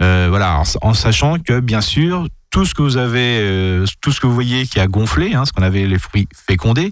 Euh, 0.00 0.26
voilà, 0.30 0.52
alors, 0.52 0.66
en 0.82 0.94
sachant 0.94 1.38
que 1.38 1.60
bien 1.60 1.80
sûr, 1.80 2.28
tout 2.50 2.64
ce 2.64 2.72
que 2.74 2.82
vous 2.82 2.96
avez, 2.96 3.38
euh, 3.40 3.84
tout 4.00 4.12
ce 4.12 4.20
que 4.20 4.26
vous 4.26 4.34
voyez 4.34 4.66
qui 4.66 4.78
a 4.80 4.86
gonflé, 4.86 5.34
hein, 5.34 5.44
ce 5.44 5.52
qu'on 5.52 5.62
avait 5.62 5.86
les 5.86 5.98
fruits 5.98 6.28
fécondés, 6.48 6.90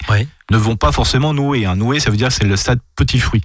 ne 0.50 0.56
vont 0.56 0.76
pas 0.76 0.92
forcément 0.92 1.32
nouer. 1.32 1.64
Hein. 1.66 1.76
Nouer, 1.76 2.00
ça 2.00 2.10
veut 2.10 2.16
dire 2.16 2.28
que 2.28 2.34
c'est 2.34 2.44
le 2.44 2.56
stade 2.56 2.80
petit 2.96 3.18
fruit. 3.20 3.42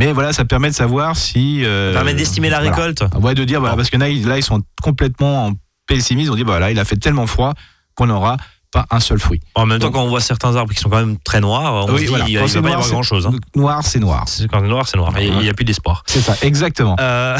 Mais 0.00 0.12
voilà, 0.12 0.32
ça 0.32 0.44
permet 0.44 0.70
de 0.70 0.74
savoir 0.74 1.16
si. 1.16 1.64
euh, 1.64 1.92
Ça 1.92 1.98
permet 1.98 2.14
d'estimer 2.14 2.48
la 2.48 2.60
voilà. 2.60 2.74
récolte. 2.74 3.04
Ouais, 3.20 3.34
de 3.34 3.44
dire, 3.44 3.60
voilà, 3.60 3.76
parce 3.76 3.90
que 3.90 3.96
là, 3.98 4.08
ils, 4.08 4.42
sont 4.42 4.62
complètement 4.82 5.48
en 5.48 5.52
pessimisme. 5.86 6.32
On 6.32 6.36
dit, 6.36 6.44
bah, 6.44 6.58
là, 6.58 6.70
il 6.70 6.78
a 6.78 6.84
fait 6.84 6.96
tellement 6.96 7.26
froid 7.26 7.52
qu'on 7.94 8.06
n'aura 8.06 8.38
pas 8.72 8.86
un 8.90 9.00
seul 9.00 9.18
fruit. 9.18 9.40
En 9.54 9.66
même 9.66 9.78
temps, 9.78 9.86
Donc- 9.88 9.94
quand 9.94 10.02
on 10.02 10.08
voit 10.08 10.20
certains 10.20 10.56
arbres 10.56 10.72
qui 10.72 10.80
sont 10.80 10.88
quand 10.88 10.98
même 10.98 11.18
très 11.18 11.40
noirs, 11.40 11.86
on 11.86 11.92
Oui, 11.92 11.98
se 11.98 12.02
dit 12.04 12.06
voilà. 12.08 12.24
il 12.26 12.34
ne 12.34 12.40
va 12.40 12.46
pas 12.46 12.50
y 12.50 12.60
noir, 12.62 12.72
avoir 12.72 12.84
c'est- 12.84 12.90
grand 12.92 13.02
chose. 13.02 13.30
Noir, 13.54 13.80
c'est 13.84 13.98
noir. 14.00 14.24
Quand 14.50 14.60
c'est 14.60 14.68
noir, 14.68 14.88
c'est 14.88 14.96
noir. 14.96 15.12
Il 15.20 15.38
n'y 15.38 15.48
a 15.48 15.54
plus 15.54 15.64
d'espoir. 15.66 16.02
C'est 16.06 16.20
ça, 16.22 16.34
exactement. 16.42 16.96
Euh, 16.98 17.38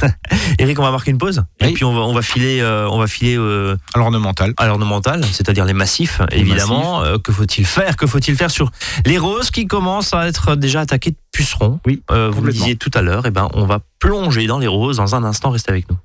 Eric, 0.58 0.78
on 0.78 0.82
va 0.82 0.90
marquer 0.90 1.10
une 1.12 1.18
pause 1.18 1.42
et 1.60 1.72
puis 1.72 1.84
on 1.84 1.94
va, 1.94 2.00
on 2.00 2.12
va 2.12 2.22
filer, 2.22 2.60
euh, 2.60 2.88
on 2.90 2.98
va 2.98 3.06
filer 3.06 3.36
euh, 3.38 3.76
À 3.94 3.98
l'ornemental. 3.98 4.54
à 4.56 4.66
l'ornemental, 4.66 5.24
c'est-à-dire 5.30 5.64
les 5.64 5.72
massifs, 5.72 6.20
évidemment. 6.32 7.02
Euh, 7.02 7.18
que 7.18 7.32
faut-il 7.32 7.64
faire 7.64 7.96
Que 7.96 8.06
faut-il 8.06 8.34
faire 8.36 8.50
sur 8.50 8.70
les 9.06 9.18
roses 9.18 9.50
qui 9.52 9.66
commencent 9.66 10.12
à 10.14 10.26
être 10.26 10.56
déjà 10.56 10.80
attaquées 10.80 11.12
de 11.12 11.16
pucerons 11.32 11.78
Oui, 11.86 12.02
Euh, 12.10 12.28
vous 12.30 12.42
le 12.42 12.52
disiez 12.52 12.74
tout 12.76 12.90
à 12.94 13.02
l'heure. 13.02 13.24
Et 13.26 13.30
ben, 13.30 13.48
on 13.54 13.66
va 13.66 13.78
plonger 14.00 14.46
dans 14.48 14.58
les 14.58 14.66
roses 14.66 14.96
dans 14.96 15.14
un 15.14 15.22
instant. 15.24 15.50
Restez 15.50 15.70
avec 15.70 15.86
nous. 15.90 15.96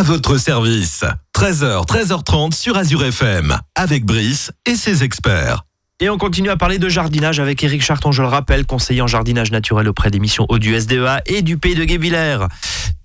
À 0.00 0.02
votre 0.02 0.38
service. 0.38 1.04
13h, 1.34 1.86
13h30 1.86 2.54
sur 2.54 2.78
Azure 2.78 3.04
FM. 3.04 3.54
Avec 3.74 4.06
Brice 4.06 4.50
et 4.64 4.74
ses 4.74 5.04
experts. 5.04 5.66
Et 6.00 6.08
on 6.08 6.16
continue 6.16 6.48
à 6.48 6.56
parler 6.56 6.78
de 6.78 6.88
jardinage 6.88 7.38
avec 7.38 7.62
Eric 7.62 7.82
Charton, 7.82 8.10
je 8.10 8.22
le 8.22 8.28
rappelle, 8.28 8.64
conseiller 8.64 9.02
en 9.02 9.06
jardinage 9.06 9.52
naturel 9.52 9.86
auprès 9.88 10.10
des 10.10 10.18
missions 10.18 10.46
eau 10.48 10.58
du 10.58 10.74
SDEA 10.74 11.20
et 11.26 11.42
du 11.42 11.58
pays 11.58 11.74
de 11.74 11.84
Guebwiller, 11.84 12.38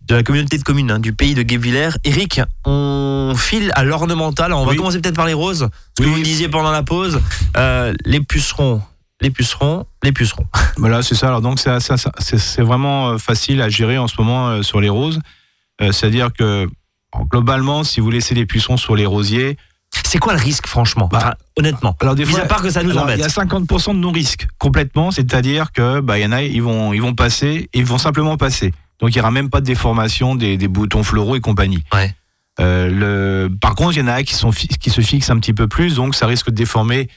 de 0.07 0.15
la 0.15 0.23
communauté 0.23 0.57
de 0.57 0.63
communes 0.63 0.89
hein, 0.89 0.99
du 0.99 1.11
pays 1.11 1.33
de 1.33 1.41
Guebwiller. 1.41 1.89
Eric, 2.05 2.39
on 2.63 3.33
file 3.35 3.73
à 3.75 3.83
l'ornemental. 3.83 4.53
On 4.53 4.63
va 4.63 4.73
commencer 4.73 5.01
peut-être 5.01 5.17
par 5.17 5.27
les 5.27 5.33
roses. 5.33 5.67
Ce 5.97 6.01
que 6.01 6.07
vous 6.07 6.15
me 6.15 6.23
disiez 6.23 6.47
pendant 6.47 6.71
la 6.71 6.83
pause, 6.83 7.19
euh, 7.57 7.93
les 8.05 8.21
pucerons. 8.21 8.81
les 9.19 9.31
pucerons, 9.31 9.85
les 10.01 10.13
pucerons. 10.13 10.47
Voilà, 10.77 11.03
c'est 11.03 11.15
ça. 11.15 11.27
Alors 11.27 11.41
donc 11.41 11.59
c'est 11.59 12.61
vraiment 12.61 13.09
euh, 13.09 13.17
facile 13.17 13.61
à 13.61 13.67
gérer 13.67 13.97
en 13.97 14.07
ce 14.07 14.15
moment 14.17 14.47
euh, 14.47 14.61
sur 14.61 14.79
les 14.79 14.87
roses. 14.87 15.19
Euh, 15.81 15.91
C'est-à-dire 15.91 16.31
que 16.31 16.69
globalement, 17.23 17.83
si 17.83 17.99
vous 17.99 18.09
laissez 18.11 18.35
les 18.35 18.45
pucerons 18.45 18.77
sur 18.77 18.95
les 18.95 19.05
rosiers, 19.05 19.57
C'est 20.05 20.17
quoi 20.19 20.33
le 20.33 20.39
risque, 20.39 20.67
franchement 20.67 21.07
Bah, 21.11 21.19
Enfin, 21.21 21.33
Honnêtement. 21.57 21.95
alors 22.01 22.15
des 22.15 22.25
Mis 22.25 22.31
fois, 22.31 22.41
à 22.41 22.45
part 22.45 22.61
que 22.61 22.69
ça 22.69 22.83
nous 22.83 22.91
alors, 22.91 23.03
il 23.09 23.13
embête. 23.13 23.19
y 23.19 23.23
a 23.23 23.27
50% 23.27 23.93
de 23.93 23.99
non-risque 23.99 24.47
complètement. 24.57 25.11
C'est-à-dire 25.11 25.71
que 25.71 26.01
bah, 26.01 26.19
y 26.19 26.25
en 26.25 26.31
a, 26.33 26.41
ils 26.41 26.61
vont, 26.61 26.91
ils 26.93 27.01
vont 27.01 27.13
passer, 27.15 27.69
ils 27.73 27.85
vont 27.85 27.97
simplement 27.97 28.35
passer. 28.37 28.73
Donc 28.99 29.11
il 29.13 29.17
y 29.17 29.19
aura 29.21 29.31
même 29.31 29.49
pas 29.49 29.61
de 29.61 29.65
déformation 29.65 30.35
des, 30.35 30.57
des 30.57 30.67
boutons 30.67 31.03
floraux 31.03 31.35
et 31.35 31.39
compagnie. 31.41 31.83
Ouais. 31.93 32.13
Euh, 32.59 32.89
le... 32.89 33.49
Par 33.59 33.75
contre, 33.75 33.93
il 33.95 33.99
y 33.99 34.01
en 34.03 34.07
a 34.07 34.23
qui, 34.23 34.33
sont 34.33 34.51
fi- 34.51 34.67
qui 34.67 34.89
se 34.89 35.01
fixent 35.01 35.29
un 35.29 35.37
petit 35.39 35.53
peu 35.53 35.67
plus, 35.67 35.95
donc 35.95 36.15
ça 36.15 36.25
risque 36.27 36.47
de 36.49 36.55
déformer 36.55 37.09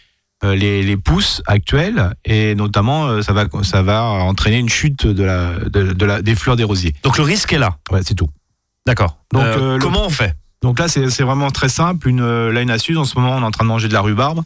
euh, 0.44 0.54
les, 0.56 0.82
les 0.82 0.96
pousses 0.96 1.42
actuelles 1.46 2.14
et 2.24 2.54
notamment 2.54 3.06
euh, 3.06 3.22
ça 3.22 3.32
va, 3.32 3.44
ça 3.62 3.82
va 3.82 4.04
entraîner 4.04 4.58
une 4.58 4.68
chute 4.68 5.06
de 5.06 5.22
la, 5.24 5.52
de, 5.68 5.92
de 5.92 6.04
la, 6.06 6.22
des 6.22 6.34
fleurs 6.34 6.56
des 6.56 6.64
rosiers. 6.64 6.94
Donc 7.02 7.18
le 7.18 7.24
risque 7.24 7.52
est 7.52 7.58
là. 7.58 7.76
Ouais, 7.90 8.00
c'est 8.04 8.14
tout. 8.14 8.28
D'accord. 8.88 9.18
Donc, 9.32 9.42
Euh, 9.44 9.58
euh, 9.58 9.74
le- 9.74 9.80
comment 9.80 10.06
on 10.06 10.10
fait? 10.10 10.34
Donc 10.62 10.78
là, 10.78 10.88
c'est 10.88 11.22
vraiment 11.22 11.50
très 11.50 11.68
simple. 11.68 12.08
Une, 12.08 12.20
euh, 12.22 12.50
là, 12.50 12.62
une 12.62 12.70
astuce, 12.70 12.96
en 12.96 13.04
ce 13.04 13.16
moment, 13.18 13.36
on 13.36 13.42
est 13.42 13.44
en 13.44 13.50
train 13.50 13.64
de 13.64 13.68
manger 13.68 13.86
de 13.88 13.92
la 13.92 14.00
rhubarbe. 14.00 14.42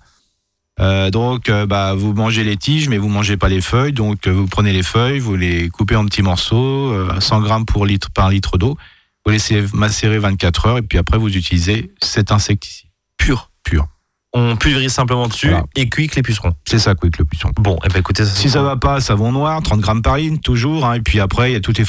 Euh, 0.80 1.10
donc, 1.10 1.48
euh, 1.48 1.64
bah, 1.64 1.94
vous 1.94 2.12
mangez 2.12 2.42
les 2.44 2.56
tiges, 2.56 2.88
mais 2.88 2.98
vous 2.98 3.08
mangez 3.08 3.36
pas 3.36 3.48
les 3.48 3.60
feuilles. 3.60 3.92
Donc, 3.92 4.26
vous 4.26 4.46
prenez 4.48 4.72
les 4.72 4.82
feuilles, 4.82 5.20
vous 5.20 5.36
les 5.36 5.68
coupez 5.68 5.94
en 5.96 6.04
petits 6.04 6.22
morceaux, 6.22 6.90
euh, 6.92 7.20
100 7.20 7.40
grammes 7.40 7.66
pour 7.66 7.86
litre, 7.86 8.10
par 8.10 8.30
litre 8.30 8.58
d'eau. 8.58 8.76
Vous 9.24 9.30
laissez 9.32 9.64
macérer 9.72 10.18
24 10.18 10.66
heures 10.66 10.78
et 10.78 10.82
puis 10.82 10.98
après, 10.98 11.18
vous 11.18 11.34
utilisez 11.36 11.92
cet 12.02 12.32
insecticide. 12.32 12.88
Pur. 13.18 13.50
Pur. 13.62 13.86
On 14.34 14.56
pulvérise 14.56 14.92
simplement 14.92 15.28
dessus 15.28 15.48
Voilà. 15.50 15.64
et 15.76 15.88
cuit 15.90 16.06
que 16.08 16.16
les 16.16 16.22
pucerons. 16.22 16.52
C'est 16.66 16.78
ça, 16.78 16.90
avec 16.90 17.18
le 17.18 17.24
puceron. 17.26 17.52
Bon, 17.56 17.78
eh 17.84 17.88
ben 17.88 17.98
écoutez, 17.98 18.24
ça 18.24 18.30
Si 18.34 18.48
ça 18.48 18.62
va 18.62 18.76
pas, 18.76 19.00
savon 19.00 19.30
noir, 19.32 19.60
30 19.62 19.80
grammes 19.80 20.00
par 20.02 20.16
litre, 20.16 20.40
toujours. 20.42 20.86
hein. 20.86 20.94
et 20.94 21.00
puis 21.00 21.20
après, 21.20 21.50
il 21.50 21.52
y 21.52 21.56
a 21.56 21.60
toutes 21.60 21.78
les, 21.78 21.84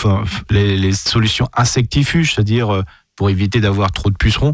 les, 0.49 0.75
les 0.77 0.93
solutions 0.93 1.47
insectifuges, 1.55 2.33
c'est-à-dire 2.33 2.73
euh, 2.73 2.83
pour 3.15 3.29
éviter 3.29 3.61
d'avoir 3.61 3.91
trop 3.93 4.09
de 4.09 4.15
pucerons, 4.17 4.53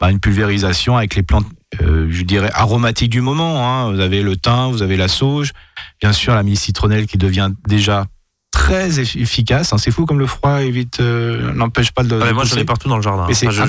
bah, 0.00 0.10
une 0.10 0.18
pulvérisation 0.18 0.96
avec 0.96 1.14
les 1.14 1.22
plantes, 1.22 1.46
euh, 1.80 2.08
je 2.10 2.22
dirais, 2.22 2.50
aromatiques 2.54 3.10
du 3.10 3.20
moment. 3.20 3.64
hein. 3.68 3.92
Vous 3.92 4.00
avez 4.00 4.22
le 4.22 4.36
thym, 4.36 4.70
vous 4.72 4.82
avez 4.82 4.96
la 4.96 5.06
sauge, 5.08 5.52
bien 6.00 6.12
sûr 6.12 6.34
la 6.34 6.42
citronnelle 6.56 7.06
qui 7.06 7.18
devient 7.18 7.50
déjà 7.68 8.06
très 8.72 8.88
eff- 9.00 9.20
efficace. 9.20 9.72
hein. 9.72 9.78
C'est 9.78 9.90
fou 9.90 10.06
comme 10.06 10.18
le 10.18 10.26
froid 10.26 10.62
évite, 10.62 11.00
euh, 11.00 11.52
n'empêche 11.52 11.90
pas 11.92 12.02
de. 12.02 12.18
Ah, 12.22 12.28
de 12.28 12.32
moi 12.32 12.44
j'en 12.44 12.56
ai 12.56 12.64
partout 12.64 12.88
dans 12.88 12.96
le 12.96 13.02
jardin. 13.02 13.24
Mais 13.28 13.34
c'est 13.34 13.48
Enfin, 13.48 13.66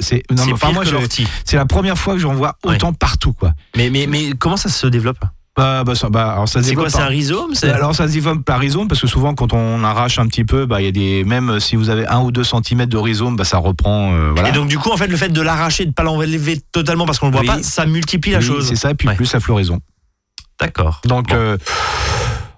c'est 0.00 0.22
enfin, 0.52 1.56
la 1.56 1.66
première 1.66 1.98
fois 1.98 2.14
que 2.14 2.20
j'en 2.20 2.34
vois 2.34 2.56
autant 2.64 2.92
partout, 2.92 3.32
quoi. 3.32 3.52
Mais, 3.76 3.90
mais, 3.90 4.06
mais 4.06 4.32
comment 4.38 4.56
ça 4.56 4.68
se 4.68 4.86
développe? 4.86 5.18
Bah, 5.54 5.84
bah, 5.84 5.94
ça, 5.94 6.08
bah, 6.08 6.32
alors 6.32 6.48
ça 6.48 6.62
C'est 6.62 6.74
quoi 6.74 6.88
C'est 6.88 7.00
un 7.02 7.06
rhizome 7.06 7.52
alors 7.62 7.94
ça 7.94 8.08
se 8.08 8.12
développe 8.14 8.42
par 8.42 8.58
rhizome 8.58 8.88
parce 8.88 9.02
que 9.02 9.06
souvent 9.06 9.34
quand 9.34 9.52
on 9.52 9.84
arrache 9.84 10.18
un 10.18 10.26
petit 10.26 10.44
peu, 10.44 10.64
bah 10.64 10.80
il 10.80 10.84
y 10.86 10.88
a 10.88 10.92
des 10.92 11.24
même 11.24 11.60
si 11.60 11.76
vous 11.76 11.90
avez 11.90 12.06
un 12.06 12.20
ou 12.22 12.32
deux 12.32 12.42
centimètres 12.44 12.90
de 12.90 12.96
rhizome, 12.96 13.36
bah 13.36 13.44
ça 13.44 13.58
reprend. 13.58 14.14
euh, 14.14 14.30
voilà. 14.32 14.48
Et 14.48 14.52
donc 14.52 14.68
du 14.68 14.78
coup 14.78 14.88
en 14.90 14.96
fait 14.96 15.08
le 15.08 15.16
fait 15.18 15.28
de 15.28 15.42
l'arracher, 15.42 15.84
de 15.84 15.92
pas 15.92 16.04
l'enlever 16.04 16.58
totalement 16.72 17.04
parce 17.04 17.18
qu'on 17.18 17.26
le 17.26 17.32
voit 17.32 17.42
Oui. 17.42 17.46
pas, 17.48 17.62
ça 17.62 17.84
multiplie 17.84 18.30
la 18.32 18.38
Oui, 18.38 18.44
chose. 18.46 18.66
C'est 18.66 18.76
ça, 18.76 18.92
et 18.92 18.94
puis 18.94 19.08
Ouais. 19.08 19.14
plus 19.14 19.30
la 19.30 19.40
floraison. 19.40 19.78
D'accord. 20.58 21.02
Donc 21.04 21.28
Bon. 21.28 21.34
euh, 21.36 21.58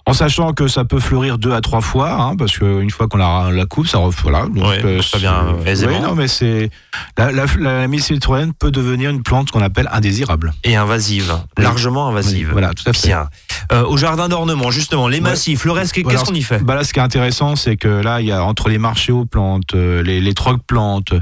en 0.06 0.12
sachant 0.12 0.52
que 0.52 0.68
ça 0.68 0.84
peut 0.84 1.00
fleurir 1.00 1.38
deux 1.38 1.52
à 1.52 1.60
trois 1.62 1.80
fois, 1.80 2.12
hein, 2.12 2.36
parce 2.36 2.58
qu'une 2.58 2.90
fois 2.90 3.08
qu'on 3.08 3.16
la, 3.16 3.50
la 3.50 3.64
coupe, 3.64 3.86
ça 3.86 3.98
voilà. 4.22 4.42
Donc, 4.46 4.56
Ouais, 4.68 4.84
euh, 4.84 5.00
ça 5.02 5.16
vient, 5.18 5.56
c'est- 5.64 5.70
aisément. 5.70 5.92
oui, 5.94 6.00
non 6.00 6.14
mais 6.14 6.28
c'est 6.28 6.70
la 7.16 7.32
la, 7.32 7.46
la, 7.58 7.86
la 7.86 7.98
citronnelle 7.98 8.52
peut 8.52 8.70
devenir 8.70 9.08
une 9.10 9.22
plante 9.22 9.50
qu'on 9.50 9.62
appelle 9.62 9.88
indésirable. 9.92 10.52
Et 10.62 10.76
invasive, 10.76 11.32
largement 11.56 12.08
invasive. 12.08 12.48
Oui, 12.48 12.52
voilà, 12.52 12.74
tout 12.74 12.84
à 12.86 12.92
fait. 12.92 13.08
Bien. 13.08 13.28
Euh, 13.72 13.84
au 13.86 13.96
jardin 13.96 14.28
d'ornement, 14.28 14.70
justement, 14.70 15.08
les 15.08 15.16
Ouais. 15.18 15.22
massifs, 15.22 15.64
le 15.64 15.72
reste, 15.72 15.92
qu'est-ce 15.92 16.24
qu'on 16.24 16.34
y 16.34 16.42
fait 16.42 16.62
Bah 16.62 16.74
là, 16.74 16.84
ce 16.84 16.92
qui 16.92 16.98
est 16.98 17.02
intéressant, 17.02 17.56
c'est 17.56 17.76
que 17.76 17.88
là, 17.88 18.20
il 18.20 18.26
y 18.26 18.32
a 18.32 18.44
entre 18.44 18.68
les 18.68 18.76
marchés 18.78 19.12
aux 19.12 19.24
plantes, 19.24 19.74
euh, 19.74 20.02
les, 20.02 20.20
les 20.20 20.34
trocs 20.34 20.62
plantes. 20.66 21.14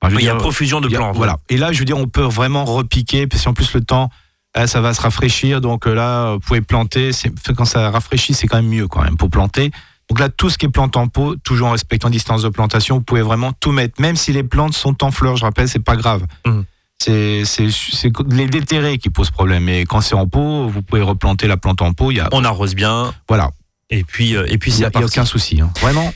enfin, 0.00 0.14
Il 0.18 0.24
y 0.24 0.28
a 0.28 0.32
dire, 0.32 0.38
profusion 0.38 0.80
de 0.80 0.86
a- 0.88 0.96
plantes. 0.96 1.16
Voilà. 1.16 1.36
Et 1.50 1.58
là, 1.58 1.72
je 1.72 1.78
veux 1.78 1.84
dire, 1.84 1.98
on 1.98 2.06
peut 2.06 2.22
vraiment 2.22 2.64
repiquer, 2.64 3.26
parce 3.26 3.44
qu'en 3.44 3.52
plus 3.52 3.72
le 3.74 3.82
temps, 3.82 4.08
ça 4.66 4.80
va 4.80 4.94
se 4.94 5.00
rafraîchir. 5.00 5.60
Donc 5.60 5.86
euh, 5.86 5.94
là, 5.94 6.34
vous 6.34 6.40
pouvez 6.40 6.60
planter. 6.60 7.12
C'est 7.12 7.30
quand 7.56 7.64
ça 7.64 7.90
rafraîchit, 7.90 8.34
c'est 8.34 8.46
quand 8.46 8.56
même 8.56 8.68
mieux 8.68 8.86
quand 8.88 9.02
même 9.02 9.16
pour 9.16 9.30
planter. 9.30 9.70
Donc 10.10 10.20
là, 10.20 10.28
tout 10.28 10.50
ce 10.50 10.58
qui 10.58 10.66
est 10.66 10.70
plante 10.70 10.96
en 10.96 11.08
pot, 11.08 11.36
toujours 11.36 11.68
en 11.68 11.70
respectant 11.72 12.10
distance 12.10 12.42
de 12.42 12.48
plantation, 12.50 12.96
vous 12.96 13.02
pouvez 13.02 13.22
vraiment 13.22 13.52
tout 13.54 13.72
mettre, 13.72 14.00
même 14.02 14.16
si 14.16 14.32
les 14.32 14.42
plantes 14.42 14.74
sont 14.74 15.02
en 15.02 15.10
fleurs. 15.10 15.36
Je 15.36 15.44
rappelle, 15.44 15.68
c'est 15.68 15.78
pas 15.78 15.96
grave. 15.96 16.24
Mhm. 16.46 16.64
C'est 16.98 17.42
les 18.30 18.46
déterrés 18.46 18.98
qui 18.98 19.10
posent 19.10 19.30
problème. 19.30 19.64
Mais 19.64 19.84
quand 19.84 20.00
c'est 20.00 20.14
en 20.14 20.26
pot, 20.26 20.68
vous 20.68 20.82
pouvez 20.82 21.02
replanter 21.02 21.46
la 21.46 21.56
plante 21.56 21.82
en 21.82 21.92
pot. 21.92 22.10
Y 22.10 22.20
a 22.20 22.28
On 22.32 22.44
arrose 22.44 22.74
bien, 22.74 23.12
voilà, 23.28 23.50
et 23.90 24.04
puis, 24.04 24.36
euh, 24.36 24.46
et 24.48 24.58
puis 24.58 24.70
il 24.70 24.74
y 24.74 24.78
c'est 24.78 24.96
a, 24.96 25.00
a 25.00 25.04
aucun 25.04 25.24
souci. 25.24 25.60
hein. 25.60 25.70
Vraiment. 25.80 26.06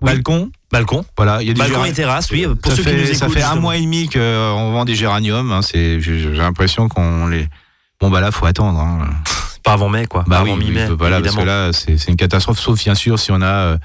Oui. 0.00 0.06
Balcon, 0.06 0.50
Balcon, 0.72 1.04
voilà, 1.18 1.42
il 1.42 1.48
y 1.48 1.50
a 1.50 1.54
des 1.54 1.58
balcon 1.60 1.84
et 1.84 1.92
terrasse, 1.92 2.30
oui. 2.30 2.46
Pour 2.60 2.72
ça 2.72 2.76
ceux 2.78 2.82
fait, 2.82 2.90
qui 3.04 3.08
nous 3.10 3.14
ça 3.14 3.26
écoutent, 3.26 3.36
fait 3.38 3.42
un 3.44 3.56
mois 3.56 3.76
et 3.76 3.82
demi 3.82 4.08
qu'on 4.08 4.72
vend 4.72 4.84
des 4.86 4.94
géraniums. 4.94 5.52
hein, 5.52 5.60
c'est, 5.62 6.00
j'ai, 6.00 6.18
l'impression 6.32 6.88
qu'on 6.88 7.26
les. 7.26 7.46
Bon 8.00 8.10
bah 8.10 8.20
là, 8.20 8.30
faut 8.32 8.46
attendre. 8.46 8.80
hein. 8.80 9.06
Pas 9.62 9.74
avant 9.74 9.88
mai, 9.90 10.06
quoi. 10.06 10.24
Bah 10.26 10.38
pas 10.38 10.42
oui, 10.44 10.50
avant 10.50 10.58
mi-mai, 10.58 10.86
voilà, 10.98 11.20
parce 11.20 11.36
que 11.36 11.42
là, 11.42 11.72
c'est, 11.72 12.08
une 12.08 12.16
catastrophe. 12.16 12.58
Sauf 12.58 12.82
bien 12.82 12.94
sûr 12.94 13.18
si 13.18 13.30
on 13.30 13.42
a 13.42 13.46
euh, 13.46 13.76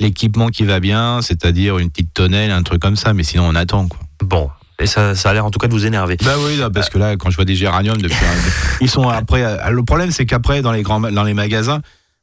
l'équipement 0.00 0.48
qui 0.48 0.64
va 0.64 0.80
bien, 0.80 1.20
c'est-à-dire 1.22 1.78
une 1.78 1.90
petite 1.90 2.14
tonnelle, 2.14 2.50
un 2.52 2.62
truc 2.62 2.80
comme 2.80 2.96
ça. 2.96 3.12
Mais 3.12 3.24
sinon, 3.24 3.44
on 3.46 3.54
attend. 3.54 3.88
Quoi. 3.88 3.98
Bon, 4.22 4.48
et 4.78 4.86
ça, 4.86 5.14
ça 5.16 5.30
a 5.30 5.32
l'air 5.34 5.44
en 5.44 5.50
tout 5.50 5.58
cas 5.58 5.66
de 5.66 5.72
vous 5.72 5.86
énerver. 5.86 6.16
Bah 6.24 6.36
oui, 6.38 6.60
parce 6.72 6.88
que 6.88 6.98
là, 6.98 7.16
quand 7.16 7.30
je 7.30 7.36
vois 7.36 7.44
des 7.44 7.56
géraniums 7.56 7.98
depuis, 8.00 8.24
un- 8.24 8.78
ils 8.80 8.88
sont 8.88 9.08
après. 9.08 9.42
euh, 9.42 9.70
Le 9.70 9.82
problème, 9.82 10.12
c'est 10.12 10.24
qu'après, 10.24 10.62
dans 10.62 10.72
les 10.72 10.82
grands, 10.82 11.00
dans 11.00 11.24
les 11.24 11.34
magasins. 11.34 11.80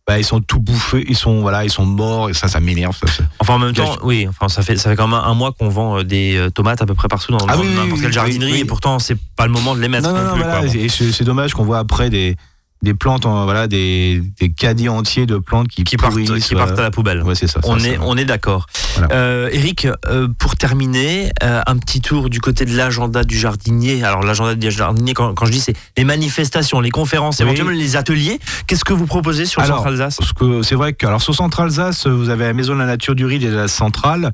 Bah, 0.08 0.20
ils 0.20 0.24
sont 0.24 0.40
tout 0.40 0.60
bouffés, 0.60 1.04
ils 1.08 1.18
sont 1.18 1.42
voilà, 1.42 1.64
ils 1.64 1.72
sont 1.72 1.86
morts 1.86 2.30
et 2.30 2.34
ça, 2.36 2.48
ça 2.48 2.60
m'énerve. 2.60 2.96
Enfin, 3.40 3.56
en 3.56 3.60
même 3.60 3.74
temps, 3.74 3.98
oui, 4.04 4.28
enfin, 4.30 4.50
ça 4.50 4.62
fait, 4.62 4.78
ça 4.78 4.92
fait 4.92 4.96
quand 4.96 5.08
même 5.08 5.20
un 5.20 5.34
mois 5.34 5.52
qu'on 5.52 5.68
vend 5.68 5.98
euh, 5.98 6.04
des 6.04 6.38
euh, 6.38 6.52
tomates 6.52 6.80
à 6.84 6.86
peu 6.86 6.94
près 6.94 7.08
partout 7.08 7.32
dans 7.32 7.40
Ah 7.48 7.56
dans 7.56 7.62
oui, 7.62 7.68
oui, 7.70 7.76
n'importe 7.76 7.94
oui, 7.94 8.00
quelle 8.02 8.08
oui, 8.10 8.14
jardinerie, 8.14 8.60
et 8.60 8.66
pourtant, 8.66 9.00
c'est 9.00 9.18
pas 9.36 9.48
le 9.48 9.52
moment 9.52 9.74
de 9.74 9.82
les 9.82 9.88
mettre 9.88 10.08
Non, 10.08 10.16
non, 10.16 10.24
non, 10.24 10.36
voilà, 10.36 10.62
c'est 10.70 11.24
dommage 11.24 11.56
qu'on 11.56 11.64
voit 11.64 11.80
après 11.80 12.12
des, 12.12 12.38
des 12.82 12.94
plantes, 12.94 13.26
en- 13.26 13.46
voilà, 13.46 13.68
des, 13.68 14.22
des 14.40 14.52
caddies 14.52 14.90
entiers 14.90 15.26
de 15.26 15.38
plantes 15.38 15.68
qui, 15.70 15.84
Qui 15.84 15.98
partent, 15.98 16.16
partent 16.56 16.78
à 16.80 16.84
la 16.84 16.92
poubelle. 16.92 17.24
Ouais, 17.24 17.34
c'est 17.34 17.48
ça. 17.48 17.62
ça, 17.62 17.68
On 17.70 17.80
est, 17.80 17.98
on 18.00 18.16
est 18.18 18.26
d'accord. 18.26 18.68
Voilà. 18.96 19.14
Euh, 19.16 19.50
Eric, 19.52 19.88
euh, 20.06 20.28
pour 20.38 20.56
terminer, 20.56 21.32
euh, 21.42 21.62
un 21.66 21.78
petit 21.78 22.00
tour 22.02 22.30
du 22.30 22.40
côté 22.42 22.66
de 22.66 22.76
l'agenda 22.78 23.24
du 23.24 23.38
jardinier. 23.38 24.04
Alors 24.04 24.22
l'agenda 24.24 24.54
du 24.56 24.70
jardinier, 24.70 25.14
quand, 25.14 25.34
quand 25.34 25.46
je 25.48 25.52
dis 25.52 25.60
c'est 25.62 25.76
les 25.98 26.04
manifestations, 26.04 26.80
les 26.80 26.92
conférences, 26.92 27.38
Oui. 27.40 27.44
éventuellement 27.46 27.72
les 27.72 27.96
ateliers. 27.96 28.40
Qu'est-ce 28.68 28.86
que 28.86 28.94
vous 28.94 29.08
proposez 29.08 29.46
sur 29.46 29.62
le 29.62 29.66
Alors, 29.66 29.78
Centre 29.80 29.90
Alsace 29.90 30.20
c'est 30.64 30.76
vrai 30.76 30.94
que 30.94 31.08
alors 31.08 31.22
sur 31.22 31.34
Centre 31.34 31.60
Alsace, 31.62 32.06
vous 32.08 32.30
avez 32.30 32.46
la 32.46 32.54
Maison 32.54 32.74
de 32.76 32.80
la 32.80 32.86
Nature 32.86 33.16
du 33.16 33.26
Ride 33.26 33.44
et 33.44 33.50
la 33.50 33.68
Centrale. 33.68 34.32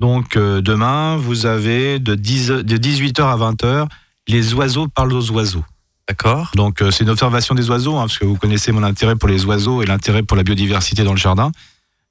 Donc 0.00 0.36
euh, 0.36 0.60
demain, 0.60 1.16
vous 1.16 1.46
avez 1.46 1.98
de, 1.98 2.14
10, 2.14 2.48
de 2.48 2.76
18h 2.76 3.22
à 3.22 3.36
20h 3.36 3.86
les 4.28 4.54
oiseaux 4.54 4.86
parlent 4.88 5.12
aux 5.14 5.30
oiseaux. 5.32 5.64
D'accord. 6.08 6.50
Donc 6.54 6.80
euh, 6.80 6.90
c'est 6.90 7.04
une 7.04 7.10
observation 7.10 7.54
des 7.54 7.68
oiseaux, 7.68 7.96
hein, 7.96 8.02
parce 8.02 8.18
que 8.18 8.24
vous 8.24 8.36
connaissez 8.36 8.72
mon 8.72 8.82
intérêt 8.82 9.16
pour 9.16 9.28
les 9.28 9.44
oiseaux 9.44 9.82
et 9.82 9.86
l'intérêt 9.86 10.22
pour 10.22 10.36
la 10.36 10.42
biodiversité 10.42 11.04
dans 11.04 11.12
le 11.12 11.18
jardin. 11.18 11.52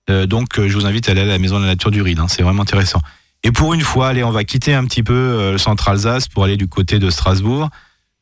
Euh, 0.10 0.26
donc 0.26 0.60
euh, 0.60 0.68
je 0.70 0.74
vous 0.76 0.86
invite 0.86 1.10
à 1.10 1.14
aller 1.14 1.22
à 1.22 1.26
la 1.26 1.40
Maison 1.40 1.58
de 1.58 1.64
la 1.64 1.70
Nature 1.70 1.92
du 1.92 2.02
Ride, 2.02 2.20
hein, 2.20 2.28
c'est 2.28 2.44
vraiment 2.44 2.62
intéressant. 2.62 3.02
Et 3.44 3.52
pour 3.52 3.74
une 3.74 3.82
fois, 3.82 4.10
allez, 4.10 4.24
on 4.24 4.32
va 4.32 4.44
quitter 4.44 4.74
un 4.74 4.86
petit 4.86 5.04
peu 5.04 5.52
le 5.52 5.58
centre 5.60 5.88
Alsace 5.90 6.28
pour 6.28 6.44
aller 6.44 6.58
du 6.58 6.68
côté 6.68 6.98
de 6.98 7.10
Strasbourg. 7.12 7.70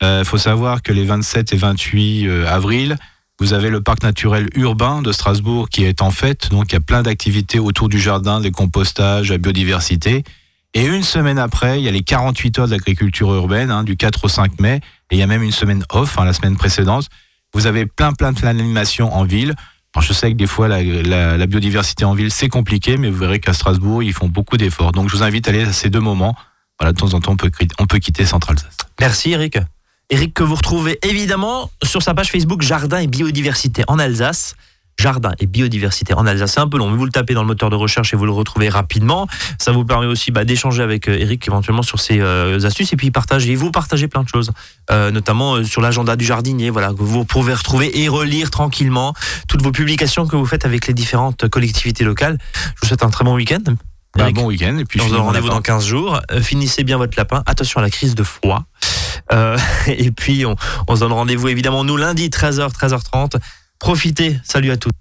Il 0.01 0.25
faut 0.25 0.37
savoir 0.37 0.81
que 0.81 0.91
les 0.91 1.05
27 1.05 1.53
et 1.53 1.57
28 1.57 2.27
euh, 2.27 2.47
avril, 2.47 2.97
vous 3.39 3.53
avez 3.53 3.69
le 3.69 3.81
parc 3.81 4.03
naturel 4.03 4.49
urbain 4.55 5.01
de 5.01 5.11
Strasbourg 5.11 5.69
qui 5.69 5.83
est 5.83 6.01
en 6.01 6.11
fête. 6.11 6.49
Donc 6.49 6.71
il 6.71 6.73
y 6.73 6.77
a 6.77 6.81
plein 6.81 7.01
d'activités 7.01 7.59
autour 7.59 7.89
du 7.89 7.99
jardin, 7.99 8.41
des 8.41 8.51
compostages, 8.51 9.29
la 9.29 9.37
biodiversité. 9.37 10.23
Et 10.73 10.85
une 10.85 11.03
semaine 11.03 11.39
après, 11.39 11.79
il 11.79 11.85
y 11.85 11.87
a 11.87 11.91
les 11.91 12.03
48 12.03 12.59
heures 12.59 12.67
d'agriculture 12.67 13.33
urbaine, 13.33 13.71
hein, 13.71 13.83
du 13.83 13.95
4 13.95 14.25
au 14.25 14.27
5 14.27 14.59
mai. 14.59 14.81
Et 15.11 15.15
il 15.15 15.19
y 15.19 15.23
a 15.23 15.27
même 15.27 15.43
une 15.43 15.51
semaine 15.51 15.83
off, 15.89 16.17
hein, 16.17 16.25
la 16.25 16.33
semaine 16.33 16.55
précédente. 16.55 17.07
Vous 17.53 17.67
avez 17.67 17.85
plein, 17.85 18.13
plein 18.13 18.31
de 18.31 18.41
d'animations 18.41 19.13
en 19.13 19.23
ville. 19.23 19.55
Je 20.01 20.13
sais 20.13 20.31
que 20.31 20.35
des 20.35 20.47
fois, 20.47 20.67
la, 20.67 21.47
biodiversité 21.47 22.03
en 22.05 22.13
ville, 22.13 22.31
c'est 22.31 22.49
compliqué, 22.49 22.97
mais 22.97 23.09
vous 23.09 23.17
verrez 23.17 23.39
qu'à 23.39 23.53
Strasbourg, 23.53 24.03
ils 24.03 24.13
font 24.13 24.27
beaucoup 24.27 24.57
d'efforts. 24.57 24.91
Donc, 24.91 25.09
je 25.09 25.15
vous 25.15 25.23
invite 25.23 25.47
à 25.47 25.51
aller 25.51 25.63
à 25.63 25.73
ces 25.73 25.89
deux 25.89 26.01
moments. 26.01 26.35
Voilà, 26.79 26.91
de 26.91 26.97
temps 26.97 27.13
en 27.13 27.21
temps, 27.21 27.31
on 27.31 27.37
peut, 27.37 27.51
on 27.79 27.85
peut 27.85 27.99
quitter 27.99 28.25
Centre-Alsace. 28.25 28.75
Merci 28.99 29.31
Eric. 29.31 29.57
Eric 30.09 30.33
que 30.33 30.43
vous 30.43 30.55
retrouvez 30.55 30.99
évidemment 31.03 31.71
sur 31.81 32.03
sa 32.03 32.13
page 32.13 32.29
Facebook 32.29 32.61
Jardin 32.61 32.99
et 32.99 33.07
biodiversité 33.07 33.83
en 33.87 33.97
Alsace. 33.97 34.55
Jardin 34.97 35.33
et 35.39 35.45
biodiversité 35.45 36.13
en 36.13 36.25
Alsace, 36.25 36.53
c'est 36.53 36.59
un 36.59 36.67
peu 36.67 36.77
long, 36.77 36.89
mais 36.89 36.97
vous 36.97 37.05
le 37.05 37.11
tapez 37.11 37.33
dans 37.33 37.41
le 37.41 37.47
moteur 37.47 37.69
de 37.69 37.75
recherche 37.75 38.13
et 38.13 38.17
vous 38.17 38.25
le 38.25 38.31
retrouvez 38.31 38.69
rapidement. 38.69 39.27
Ça 39.59 39.71
vous 39.71 39.85
permet 39.85 40.05
aussi 40.05 40.31
bah, 40.31 40.45
d'échanger 40.45 40.81
avec 40.83 41.09
euh, 41.09 41.17
Eric 41.17 41.47
éventuellement 41.47 41.81
sur 41.81 41.99
ses 41.99 42.19
euh, 42.19 42.65
astuces 42.65 42.93
et 42.93 42.95
puis 42.95 43.11
partager. 43.11 43.55
Vous 43.55 43.71
partagez 43.71 44.07
plein 44.07 44.23
de 44.23 44.29
choses, 44.29 44.51
euh, 44.91 45.11
notamment 45.11 45.63
sur 45.63 45.81
l'agenda 45.81 46.15
du 46.15 46.25
jardinier, 46.25 46.69
voilà, 46.69 46.89
que 46.89 47.03
vous 47.03 47.25
pouvez 47.25 47.53
retrouver 47.53 48.01
et 48.01 48.07
relire 48.07 48.51
tranquillement 48.51 49.13
toutes 49.47 49.61
vos 49.61 49.71
publications 49.71 50.27
que 50.27 50.35
vous 50.35 50.45
faites 50.45 50.65
avec 50.65 50.87
les 50.87 50.93
différentes 50.93 51.47
collectivités 51.49 52.03
locales. 52.03 52.37
Je 52.53 52.81
vous 52.81 52.87
souhaite 52.87 53.03
un 53.03 53.09
très 53.09 53.25
bon 53.25 53.35
week-end. 53.35 53.63
Eric, 54.17 54.35
bon 54.35 54.45
week-end. 54.45 54.77
Et 54.77 54.85
puis 54.85 55.01
on 55.01 55.07
se 55.07 55.11
donne 55.11 55.21
rendez-vous 55.21 55.49
dans 55.49 55.61
15 55.61 55.85
jours. 55.85 56.21
Finissez 56.41 56.85
bien 56.85 56.97
votre 56.97 57.17
lapin. 57.17 57.43
Attention 57.45 57.79
à 57.79 57.83
la 57.83 57.89
crise 57.89 58.15
de 58.15 58.23
froid. 58.23 58.63
Euh, 59.31 59.57
et 59.87 60.11
puis, 60.11 60.45
on, 60.45 60.55
on 60.87 60.95
se 60.95 61.01
donne 61.01 61.13
rendez-vous 61.13 61.47
évidemment 61.49 61.83
nous 61.83 61.97
lundi, 61.97 62.29
13h, 62.29 62.71
13h30. 62.71 63.37
Profitez. 63.79 64.39
Salut 64.43 64.71
à 64.71 64.77
tous. 64.77 64.91